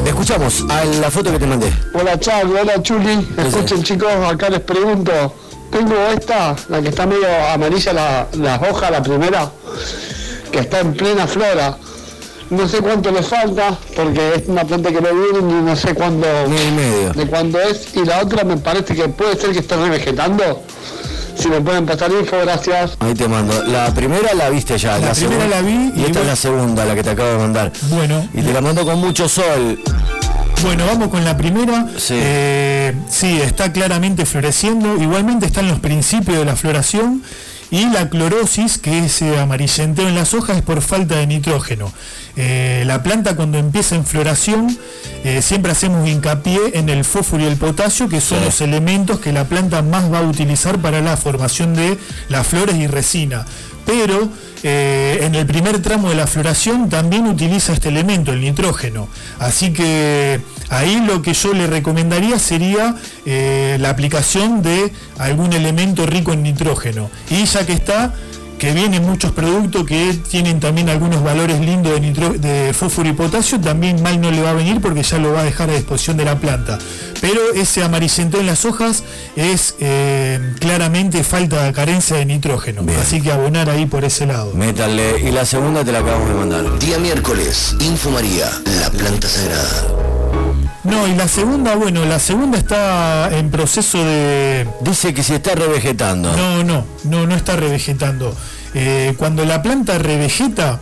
[0.06, 1.74] Escuchamos a la foto que te mandé.
[1.94, 5.36] Hola Charlie, hola Chuli, escuchen chicos, acá les pregunto,
[5.72, 9.52] tengo esta, la que está medio amarilla la, la hoja, la primera,
[10.52, 11.78] que está en plena flora.
[12.50, 15.94] No sé cuánto le falta, porque es una planta que no viene y no sé
[15.94, 17.96] cuándo de cuándo es.
[17.96, 20.62] Y la otra me parece que puede ser que esté revegetando.
[21.38, 22.98] Si me pueden pasar info, gracias.
[23.00, 23.64] Ahí te mando.
[23.64, 24.98] La primera la viste ya.
[25.00, 25.94] La, primera la vi.
[25.96, 27.72] Y, esta es la segunda, la que te acabo de mandar.
[27.90, 28.28] Bueno.
[28.34, 29.82] Y te la mando con mucho sol.
[30.62, 31.88] Bueno, vamos con la primera.
[31.98, 32.16] Sí.
[32.18, 34.98] Eh, sí, está claramente floreciendo.
[35.02, 37.24] Igualmente está en los principios de la floración.
[37.72, 41.92] Y la clorosis, que es amarillenteo en las hojas, es por falta de nitrógeno.
[42.38, 44.78] Eh, la planta cuando empieza en floración
[45.24, 49.32] eh, siempre hacemos hincapié en el fósforo y el potasio, que son los elementos que
[49.32, 51.98] la planta más va a utilizar para la formación de
[52.30, 53.46] las flores y resina.
[53.86, 54.30] Pero
[54.64, 59.08] eh, en el primer tramo de la floración también utiliza este elemento, el nitrógeno.
[59.40, 66.32] Así que ahí lo que yo le recomendaría sería la aplicación de algún elemento rico
[66.32, 67.10] en nitrógeno.
[67.30, 68.14] Y ya que está,
[68.62, 73.60] que vienen muchos productos que tienen también algunos valores lindos de, de fósforo y potasio,
[73.60, 76.16] también mal no le va a venir porque ya lo va a dejar a disposición
[76.18, 76.78] de la planta.
[77.22, 79.04] Pero ese amarillento en las hojas
[79.36, 82.86] es eh, claramente falta de carencia de nitrógeno.
[83.02, 84.54] Así que abonar ahí por ese lado.
[84.54, 85.20] Métale.
[85.28, 86.78] Y la segunda te la acabamos de mandar.
[86.78, 90.11] Día miércoles, Info María, la planta sagrada.
[90.84, 94.68] No, y la segunda, bueno, la segunda está en proceso de...
[94.82, 96.36] Dice que se está revegetando.
[96.36, 98.36] No, no, no, no está revegetando.
[98.74, 100.80] Eh, cuando la planta revegeta,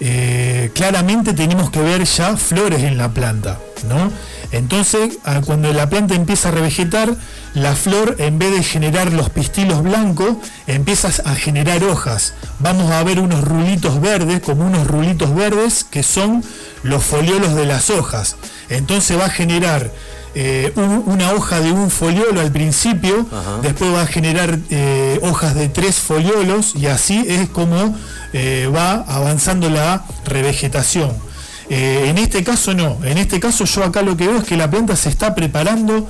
[0.00, 4.12] eh, claramente tenemos que ver ya flores en la planta, ¿no?
[4.52, 7.16] Entonces, cuando la planta empieza a revegetar,
[7.54, 10.36] la flor, en vez de generar los pistilos blancos,
[10.66, 12.34] empieza a generar hojas.
[12.58, 16.44] Vamos a ver unos rulitos verdes, como unos rulitos verdes, que son
[16.82, 18.36] los foliolos de las hojas.
[18.68, 19.90] Entonces va a generar
[20.34, 23.26] eh, una hoja de un foliolo al principio,
[23.60, 27.94] después va a generar eh, hojas de tres foliolos y así es como
[28.32, 31.12] eh, va avanzando la revegetación.
[31.68, 34.70] En este caso no, en este caso yo acá lo que veo es que la
[34.70, 36.08] planta se está preparando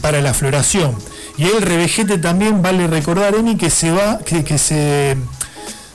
[0.00, 0.96] para la floración.
[1.38, 5.16] Y el revegete también vale recordar, Emi, que se va, que se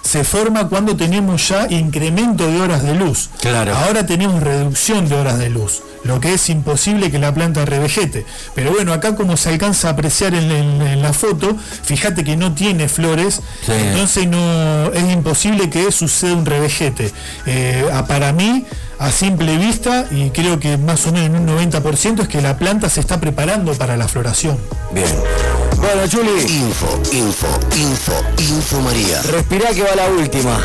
[0.02, 3.30] se forma cuando tenemos ya incremento de horas de luz.
[3.40, 3.76] Claro.
[3.76, 8.26] Ahora tenemos reducción de horas de luz, lo que es imposible que la planta revegete.
[8.56, 12.88] Pero bueno, acá como se alcanza a apreciar en, la foto, fíjate que no tiene
[12.88, 17.12] flores, entonces no es imposible que suceda un revegete.
[17.46, 18.66] Eh, para mí,
[19.02, 22.58] a simple vista, y creo que más o menos en un 90%, es que la
[22.58, 24.60] planta se está preparando para la floración.
[24.92, 25.08] Bien.
[25.78, 26.54] Bueno, Juli.
[26.54, 29.20] Info, info, info, info María.
[29.24, 30.56] Respirá que va la última.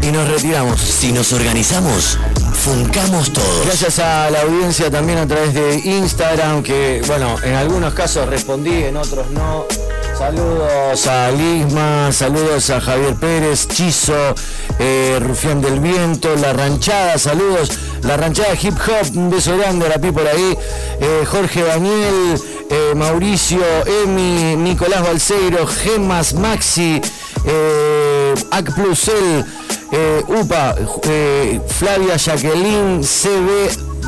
[0.00, 0.80] Y nos retiramos.
[0.80, 2.16] Si nos organizamos,
[2.52, 3.64] funcamos todos.
[3.64, 8.84] Gracias a la audiencia también a través de Instagram, que bueno, en algunos casos respondí,
[8.84, 9.64] en otros no.
[10.18, 14.34] Saludos a Lisma, saludos a Javier Pérez, Chizo,
[14.78, 19.90] eh, Rufián del Viento, La Ranchada, saludos, La Ranchada Hip Hop, un beso grande a
[19.90, 20.56] la pi por ahí,
[21.00, 22.40] eh, Jorge Daniel,
[22.70, 23.60] eh, Mauricio,
[24.04, 26.98] Emi, Nicolás Balseiro, Gemas, Maxi,
[28.50, 29.44] Ac Plusel,
[30.28, 30.76] UPA,
[31.68, 33.04] Flavia Jacqueline,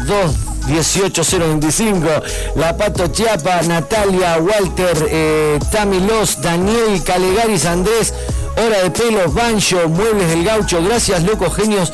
[0.09, 2.09] CB2 18025,
[2.56, 8.12] La Pato Chiapa, Natalia, Walter, eh, Tami Los, Daniel, Calegaris, Andrés,
[8.56, 11.92] Hora de Pelos, Bancho, Muebles del Gaucho, gracias locos genios.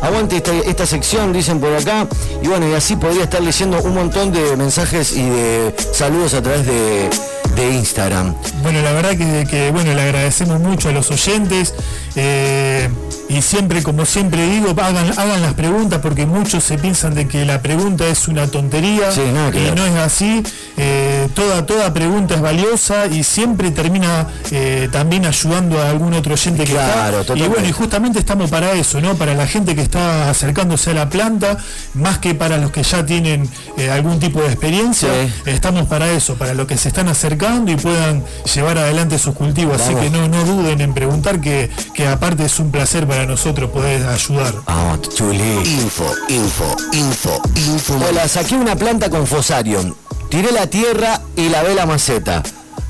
[0.00, 2.06] Aguante esta, sección, dicen por acá.
[2.42, 6.42] Y bueno, y así podría estar leyendo un montón de mensajes y de saludos a
[6.42, 7.10] través de,
[7.58, 8.36] Instagram.
[8.62, 11.74] Bueno, la verdad que, bueno, le agradecemos mucho a los oyentes.
[12.14, 12.88] Eh,
[13.28, 17.44] y siempre, como siempre digo, hagan, hagan las preguntas porque muchos se piensan de que
[17.44, 20.42] la pregunta es una tontería y no es así.
[20.76, 26.34] Eh, toda, toda pregunta es valiosa y siempre termina eh, también ayudando a algún otro
[26.34, 27.36] oyente que claro, está.
[27.36, 29.14] Y bueno, y justamente estamos para eso, ¿no?
[29.16, 31.58] Para la gente que está acercándose a la planta,
[31.94, 35.08] más que para los que ya tienen eh, algún tipo de experiencia,
[35.44, 38.24] estamos para eso, para los que se están acercando y puedan
[38.54, 39.80] llevar adelante sus cultivos.
[39.80, 43.70] Así que no, no duden en preguntar que, que aparte es un placer para nosotros
[43.70, 44.54] poder ayudar.
[44.66, 47.98] Vamos, Info, info, info, info.
[48.08, 49.94] Hola, saqué una planta con fosarium,
[50.28, 52.42] tiré la tierra y lavé la maceta.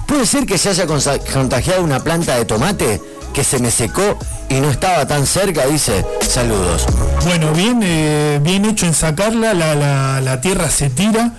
[0.07, 3.01] ¿Puede ser que se haya contagiado una planta de tomate
[3.35, 4.19] que se me secó
[4.49, 5.67] y no estaba tan cerca?
[5.67, 6.87] Dice, saludos.
[7.25, 11.35] Bueno, bien, eh, bien hecho en sacarla, la, la, tierra se tira.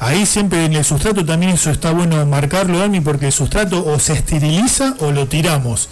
[0.00, 3.98] Ahí siempre en el sustrato también eso está bueno marcarlo, Dani, porque el sustrato o
[3.98, 5.88] se esteriliza o lo tiramos.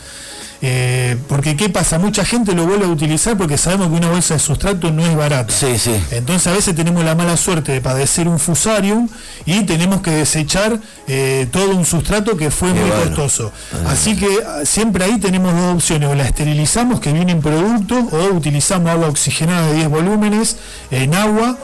[0.61, 1.99] Eh, porque ¿qué pasa?
[1.99, 5.17] Mucha gente lo vuelve a utilizar porque sabemos que una bolsa de sustrato no es
[5.17, 5.55] barata.
[5.55, 5.93] Sí, sí.
[6.11, 9.09] Entonces a veces tenemos la mala suerte de padecer un fusarium
[9.47, 13.53] y tenemos que desechar eh, todo un sustrato que fue muy costoso.
[13.87, 17.97] Así que ah, siempre ahí tenemos dos opciones, o la esterilizamos que viene en producto
[17.97, 20.57] o utilizamos agua oxigenada de 10 volúmenes
[20.91, 21.57] en agua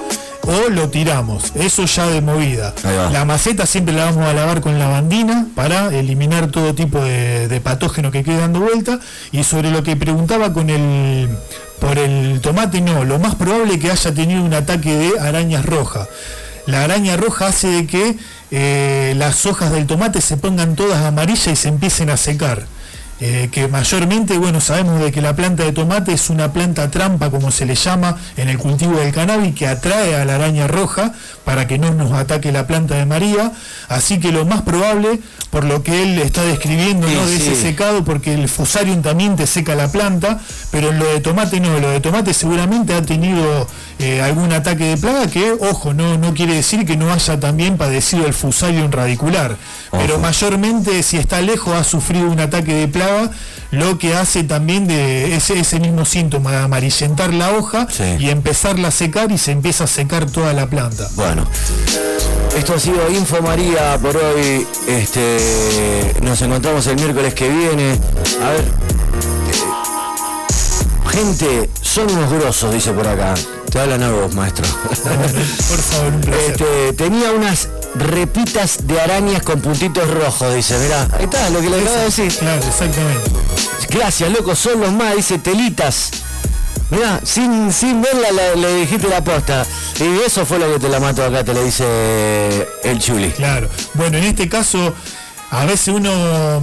[0.47, 1.53] o lo tiramos.
[1.55, 2.75] Eso ya de movida.
[3.13, 8.11] La maceta siempre la vamos a lavar con lavandina para eliminar todo tipo de, patógeno
[8.11, 9.01] que quede dando vuelta.
[9.33, 11.29] Y sobre lo que preguntaba con el
[11.81, 15.67] por el tomate, no, lo más probable es que haya tenido un ataque de arañas
[15.67, 16.09] rojas.
[16.67, 18.17] La araña roja hace de que
[18.51, 22.67] eh, las hojas del tomate se pongan todas amarillas y se empiecen a secar.
[23.27, 27.31] Eh, que mayormente, bueno, sabemos de que la planta de tomate es una planta trampa,
[27.31, 31.15] como se le llama en el cultivo del cannabis, que atrae a la araña roja
[31.43, 33.51] para que no nos ataque la planta de María.
[33.89, 37.27] Así que lo más probable, por lo que él está describiendo, ¿no?
[37.27, 40.39] de ese secado, porque el fusarium también te seca la planta,
[40.71, 43.67] pero en lo de tomate no, lo de tomate seguramente ha tenido
[43.99, 47.77] eh, algún ataque de plaga que, ojo, no, no quiere decir que no haya también
[47.77, 49.57] padecido el fusarium radicular,
[49.91, 53.31] pero mayormente si está lejos ha sufrido un ataque de plaga,
[53.71, 57.87] lo que hace también de ese, ese mismo síntoma de amarillentar la hoja
[58.19, 61.09] y empezarla a secar y se empieza a secar toda la planta.
[61.15, 61.47] Bueno,
[62.57, 64.67] esto ha sido Info María por hoy.
[64.87, 67.99] Este, nos encontramos el miércoles que viene.
[68.43, 68.61] A ver.
[68.61, 69.65] Eh,
[71.11, 73.35] gente, son unos grosos, dice por acá.
[73.75, 74.65] Te hablan a vos, maestro.
[75.69, 81.25] por favor, un este, tenía unas repitas de arañas con puntitos rojos, dice, mirá, ahí
[81.25, 82.33] está lo que le acabo de decir.
[82.37, 83.33] Claro, exactamente.
[83.91, 86.13] Gracias, loco, son los más, dice telitas.
[86.91, 89.67] Mirá, sin, sin verla le, dijiste la posta.
[89.99, 91.85] Y eso fue lo que te la mató acá, te lo dice
[92.85, 93.33] el chuli.
[93.33, 93.69] Claro.
[93.95, 94.95] Bueno, en este caso,
[95.51, 96.63] a veces uno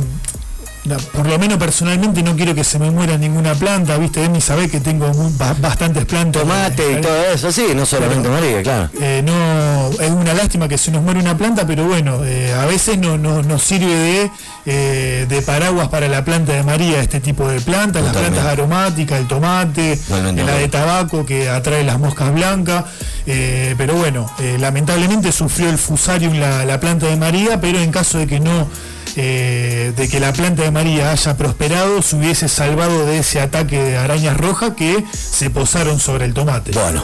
[1.13, 4.67] por lo menos personalmente no quiero que se me muera ninguna planta, viste, Emi sabe
[4.67, 5.11] que tengo
[5.59, 6.41] bastantes plantas.
[6.41, 8.89] Tomate y todo eso, sí, no solamente María, claro.
[8.99, 12.65] Eh, no, es una lástima que se nos muere una planta, pero bueno, eh, a
[12.65, 14.31] veces no, nos sirve de,
[14.65, 19.19] eh, de paraguas para la planta de María, este tipo de plantas, las plantas aromáticas,
[19.19, 22.85] el tomate, la de tabaco que atrae las moscas blancas,
[23.25, 24.29] pero bueno,
[24.59, 28.67] lamentablemente sufrió el fusarium la, la planta de María, pero en caso de que no
[29.15, 33.81] eh, de que la planta de María haya prosperado, se hubiese salvado de ese ataque
[33.81, 36.71] de arañas rojas que se posaron sobre el tomate.
[36.71, 37.03] Bueno,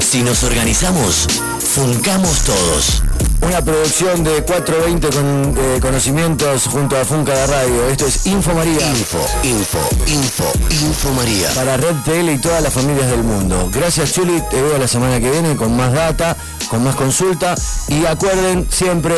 [0.00, 1.28] si nos organizamos,
[1.60, 3.02] funcamos todos.
[3.42, 7.88] Una producción de 420 con eh, conocimientos junto a Funca de Radio.
[7.88, 8.86] Esto es Info María.
[8.86, 11.52] Info, info, info, info María.
[11.52, 13.68] Para Red Tele y todas las familias del mundo.
[13.72, 16.36] Gracias Chuli, te veo la semana que viene con más data,
[16.68, 17.56] con más consulta.
[17.88, 19.16] Y acuerden siempre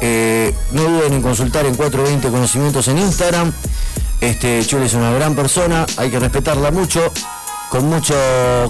[0.00, 3.52] eh, no duden en consultar en 420 Conocimientos en Instagram.
[4.20, 7.12] Este Chule es una gran persona, hay que respetarla mucho,
[7.70, 8.14] con mucho,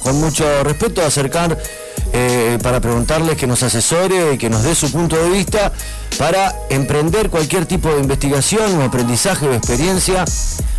[0.02, 1.56] con mucho respeto, acercar
[2.12, 5.72] eh, para preguntarles que nos asesore y que nos dé su punto de vista
[6.18, 10.24] para emprender cualquier tipo de investigación o aprendizaje o experiencia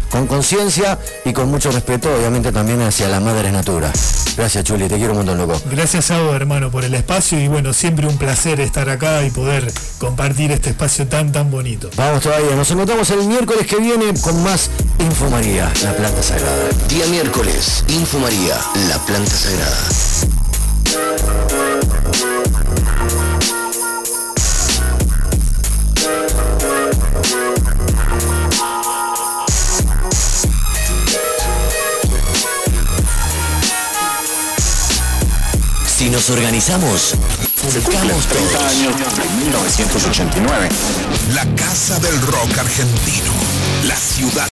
[0.09, 3.91] con conciencia y con mucho respeto, obviamente también hacia la madre natura.
[4.37, 5.59] Gracias, Chuli, te quiero un montón, loco.
[5.71, 9.31] Gracias a vos, hermano, por el espacio y bueno, siempre un placer estar acá y
[9.31, 11.89] poder compartir este espacio tan, tan bonito.
[11.95, 16.69] Vamos todavía, nos encontramos el miércoles que viene con más Info María, la planta sagrada.
[16.87, 19.77] Día miércoles, Info María, la planta sagrada.
[36.07, 37.15] Si nos organizamos,
[37.63, 40.69] buscamos 30 años en 1989.
[41.33, 43.33] La Casa del Rock Argentino.
[43.89, 44.45] La ciudad